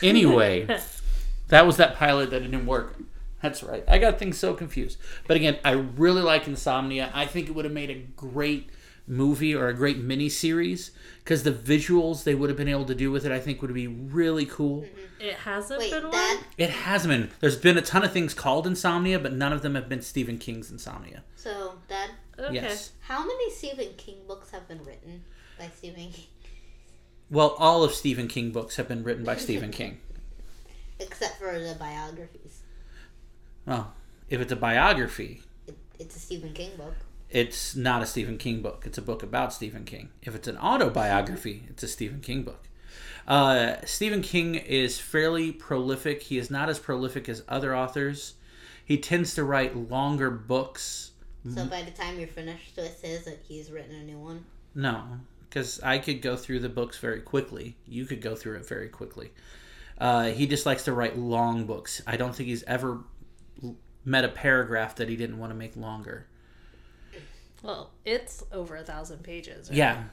Anyway, 0.02 0.66
that 1.48 1.66
was 1.66 1.76
that 1.76 1.96
pilot 1.96 2.30
that 2.30 2.40
didn't 2.40 2.64
work. 2.64 2.96
That's 3.42 3.62
right. 3.62 3.84
I 3.86 3.98
got 3.98 4.18
things 4.18 4.38
so 4.38 4.54
confused. 4.54 4.96
But 5.26 5.36
again, 5.36 5.58
I 5.64 5.72
really 5.72 6.22
like 6.22 6.46
Insomnia. 6.48 7.10
I 7.12 7.26
think 7.26 7.48
it 7.48 7.54
would 7.54 7.66
have 7.66 7.74
made 7.74 7.90
a 7.90 7.94
great 8.16 8.70
movie 9.08 9.54
or 9.54 9.68
a 9.68 9.74
great 9.74 9.98
mini 9.98 10.28
series 10.28 10.90
because 11.18 11.42
the 11.44 11.52
visuals 11.52 12.24
they 12.24 12.34
would 12.34 12.50
have 12.50 12.56
been 12.56 12.68
able 12.68 12.84
to 12.86 12.94
do 12.94 13.10
with 13.10 13.24
it, 13.24 13.32
I 13.32 13.38
think, 13.38 13.62
would 13.62 13.72
be 13.74 13.86
really 13.86 14.46
cool. 14.46 14.82
Mm-hmm. 14.82 15.20
It 15.20 15.34
hasn't 15.34 15.80
Wait, 15.80 15.90
been 15.92 16.02
one. 16.04 16.12
Dad. 16.12 16.38
It 16.58 16.70
hasn't 16.70 17.10
been. 17.12 17.30
There's 17.40 17.56
been 17.56 17.78
a 17.78 17.82
ton 17.82 18.04
of 18.04 18.12
things 18.12 18.34
called 18.34 18.66
Insomnia, 18.66 19.18
but 19.18 19.32
none 19.32 19.52
of 19.52 19.62
them 19.62 19.74
have 19.74 19.88
been 19.88 20.02
Stephen 20.02 20.38
King's 20.38 20.70
Insomnia. 20.70 21.22
So, 21.36 21.78
Dad, 21.88 22.10
Okay. 22.38 22.54
Yes. 22.54 22.92
how 23.00 23.20
many 23.26 23.50
Stephen 23.50 23.88
King 23.96 24.16
books 24.28 24.50
have 24.50 24.68
been 24.68 24.84
written 24.84 25.24
by 25.58 25.70
Stephen 25.74 26.10
King? 26.10 26.24
Well, 27.30 27.56
all 27.58 27.82
of 27.82 27.92
Stephen 27.92 28.28
King 28.28 28.50
books 28.50 28.76
have 28.76 28.88
been 28.88 29.02
written 29.02 29.24
by 29.24 29.36
Stephen 29.46 29.70
King. 29.70 29.98
Except 31.00 31.38
for 31.38 31.58
the 31.58 31.74
biographies. 31.78 32.60
Well, 33.66 33.94
if 34.28 34.40
it's 34.40 34.52
a 34.52 34.56
biography, 34.56 35.42
It, 35.66 35.76
it's 35.98 36.14
a 36.16 36.18
Stephen 36.18 36.52
King 36.52 36.76
book. 36.76 36.94
It's 37.30 37.74
not 37.74 38.02
a 38.02 38.06
Stephen 38.06 38.38
King 38.38 38.62
book. 38.62 38.84
It's 38.86 38.98
a 38.98 39.02
book 39.02 39.22
about 39.22 39.52
Stephen 39.52 39.84
King. 39.84 40.10
If 40.22 40.34
it's 40.34 40.48
an 40.48 40.58
autobiography, 40.58 41.64
it's 41.68 41.82
a 41.82 41.88
Stephen 41.88 42.20
King 42.20 42.42
book. 42.42 42.68
Uh, 43.26 43.76
Stephen 43.84 44.22
King 44.22 44.54
is 44.54 45.00
fairly 45.00 45.50
prolific. 45.52 46.22
He 46.22 46.38
is 46.38 46.50
not 46.50 46.68
as 46.68 46.78
prolific 46.78 47.28
as 47.28 47.42
other 47.48 47.74
authors. 47.76 48.34
He 48.84 48.98
tends 48.98 49.34
to 49.34 49.44
write 49.44 49.76
longer 49.76 50.30
books. 50.30 51.10
So 51.54 51.64
by 51.66 51.82
the 51.82 51.90
time 51.90 52.18
you're 52.18 52.28
finished 52.28 52.76
with 52.76 53.02
his, 53.02 53.28
he's 53.46 53.70
written 53.70 53.94
a 53.94 54.02
new 54.02 54.18
one. 54.18 54.44
No, 54.74 55.04
because 55.48 55.80
I 55.80 55.98
could 55.98 56.22
go 56.22 56.36
through 56.36 56.60
the 56.60 56.68
books 56.68 56.98
very 56.98 57.20
quickly. 57.20 57.76
You 57.86 58.04
could 58.04 58.20
go 58.20 58.34
through 58.34 58.56
it 58.56 58.68
very 58.68 58.88
quickly. 58.88 59.32
Uh, 59.98 60.26
he 60.26 60.46
just 60.46 60.66
likes 60.66 60.84
to 60.84 60.92
write 60.92 61.16
long 61.18 61.64
books. 61.64 62.02
I 62.06 62.16
don't 62.16 62.34
think 62.34 62.48
he's 62.48 62.62
ever 62.64 63.00
met 64.04 64.24
a 64.24 64.28
paragraph 64.28 64.96
that 64.96 65.08
he 65.08 65.16
didn't 65.16 65.38
want 65.38 65.50
to 65.50 65.56
make 65.56 65.76
longer. 65.76 66.26
Well, 67.66 67.90
it's 68.04 68.44
over 68.52 68.76
a 68.76 68.82
thousand 68.84 69.22
pages. 69.24 69.68
right? 69.68 69.76
Yeah, 69.78 70.04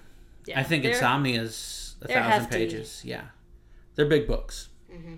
Yeah, 0.46 0.60
I 0.60 0.64
think 0.64 0.84
they're- 0.84 0.94
Insomnia's 0.94 1.96
a 2.02 2.08
thousand 2.08 2.32
hefty. 2.32 2.58
pages. 2.58 3.02
Yeah, 3.06 3.26
they're 3.96 4.06
big 4.08 4.28
books. 4.28 4.70
Mm-hmm. 4.92 5.16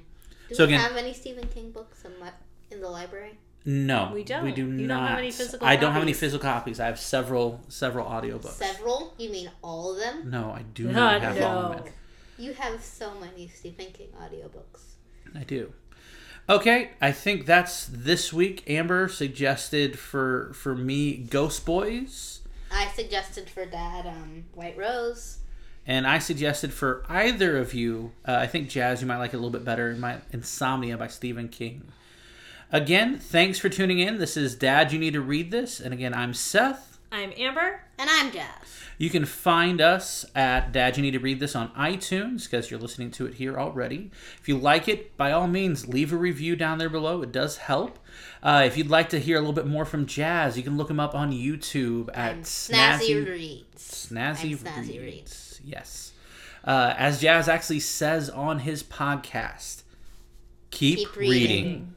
Do 0.50 0.56
So 0.56 0.65
we 0.65 0.74
again- 0.74 0.82
have 0.88 0.98
any 0.98 1.13
Stephen 1.13 1.48
King 1.48 1.71
books 1.71 2.04
in, 2.06 2.12
my, 2.19 2.32
in 2.71 2.82
the 2.82 2.89
library? 2.89 3.39
No, 3.67 4.12
We 4.13 4.24
don't. 4.24 4.43
We 4.43 4.52
do 4.52 4.62
You 4.67 4.86
not. 4.86 4.98
don't 5.00 5.08
have 5.08 5.17
any 5.17 5.32
physical 5.32 5.65
I 5.67 5.76
don't 5.76 5.93
have 5.93 6.04
any 6.04 6.13
physical 6.13 6.43
copies. 6.48 6.80
I 6.80 6.86
have 6.86 7.00
several 7.00 7.62
several 7.67 8.06
audiobooks. 8.08 8.52
Several? 8.52 9.15
You 9.17 9.32
mean 9.32 9.50
all 9.63 9.93
of 9.93 9.98
them? 10.00 10.30
No, 10.30 10.52
I 10.52 10.62
do 10.76 10.84
God, 10.86 10.93
not 10.93 11.21
have 11.24 11.41
all 11.41 11.71
of 11.71 11.84
them. 11.86 11.93
You 12.38 12.54
have 12.54 12.84
so 12.84 13.19
many 13.19 13.48
Stephen 13.48 13.88
King 13.91 14.10
audiobooks. 14.21 14.82
I 15.34 15.43
do. 15.45 15.74
Okay, 16.47 16.91
I 17.01 17.12
think 17.12 17.45
that's 17.45 17.88
this 17.88 18.31
week. 18.31 18.63
Amber 18.69 19.08
suggested 19.08 19.97
for 19.97 20.51
for 20.53 20.75
me 20.75 21.13
Ghost 21.17 21.65
Boys, 21.65 22.41
I 22.71 22.88
suggested 22.89 23.49
for 23.49 23.65
Dad 23.65 24.05
um, 24.05 24.45
White 24.53 24.77
Rose. 24.77 25.39
and 25.88 26.05
I 26.05 26.19
suggested 26.19 26.71
for 26.71 27.03
either 27.10 27.58
of 27.58 27.73
you. 27.73 28.12
Uh, 28.27 28.34
I 28.36 28.47
think 28.47 28.69
Jazz, 28.69 29.01
you 29.01 29.08
might 29.08 29.17
like 29.17 29.34
it 29.34 29.38
a 29.38 29.39
little 29.39 29.49
bit 29.49 29.65
better. 29.65 29.95
My 29.95 30.17
Insomnia 30.31 30.97
by 30.97 31.08
Stephen 31.08 31.49
King. 31.49 31.81
Again, 32.71 33.17
thanks 33.17 33.58
for 33.58 33.69
tuning 33.69 33.99
in. 33.99 34.19
This 34.19 34.38
is 34.38 34.55
Dad. 34.55 34.91
You 34.91 34.99
need 34.99 35.13
to 35.13 35.21
read 35.21 35.49
this, 35.49 35.79
and 35.79 35.93
again, 35.93 36.13
I'm 36.13 36.34
Seth. 36.34 36.94
I'm 37.15 37.32
Amber. 37.38 37.80
And 37.97 38.10
I'm 38.10 38.30
Jazz. 38.30 38.49
You 38.97 39.10
can 39.10 39.23
find 39.23 39.80
us 39.80 40.25
at 40.36 40.73
Dad 40.73 40.97
You 40.97 41.04
Need 41.04 41.12
to 41.12 41.19
Read 41.19 41.39
This 41.39 41.56
on 41.56 41.69
iTunes 41.69 42.43
because 42.43 42.69
you're 42.69 42.80
listening 42.80 43.10
to 43.12 43.25
it 43.25 43.36
here 43.36 43.58
already. 43.58 44.12
If 44.41 44.49
you 44.49 44.58
like 44.58 44.89
it, 44.89 45.15
by 45.15 45.32
all 45.32 45.47
means, 45.47 45.88
leave 45.88 46.12
a 46.12 46.17
review 46.17 46.58
down 46.58 46.78
there 46.78 46.89
below. 46.89 47.21
It 47.21 47.32
does 47.32 47.56
help. 47.56 47.99
Uh, 48.43 48.63
if 48.65 48.78
you'd 48.78 48.89
like 48.89 49.08
to 49.10 49.19
hear 49.21 49.38
a 49.38 49.39
little 49.39 49.54
bit 49.54 49.65
more 49.65 49.86
from 49.86 50.06
Jazz, 50.06 50.58
you 50.58 50.63
can 50.63 50.75
look 50.75 50.89
him 50.89 50.99
up 50.99 51.15
on 51.15 51.32
YouTube 51.32 52.10
at 52.13 52.34
I'm 52.34 52.41
Snazzy 52.43 53.25
Reads. 53.25 54.10
Snazzy, 54.12 54.58
Snazzy 54.58 54.99
Reads. 54.99 54.99
Reads. 54.99 55.62
Yes. 55.63 56.12
Uh, 56.65 56.95
as 56.97 57.21
Jazz 57.21 57.47
actually 57.47 57.80
says 57.80 58.30
on 58.30 58.60
his 58.60 58.84
podcast, 58.84 59.84
keep, 60.69 60.97
Keep 60.99 61.15
reading. 61.15 61.32
reading. 61.65 61.94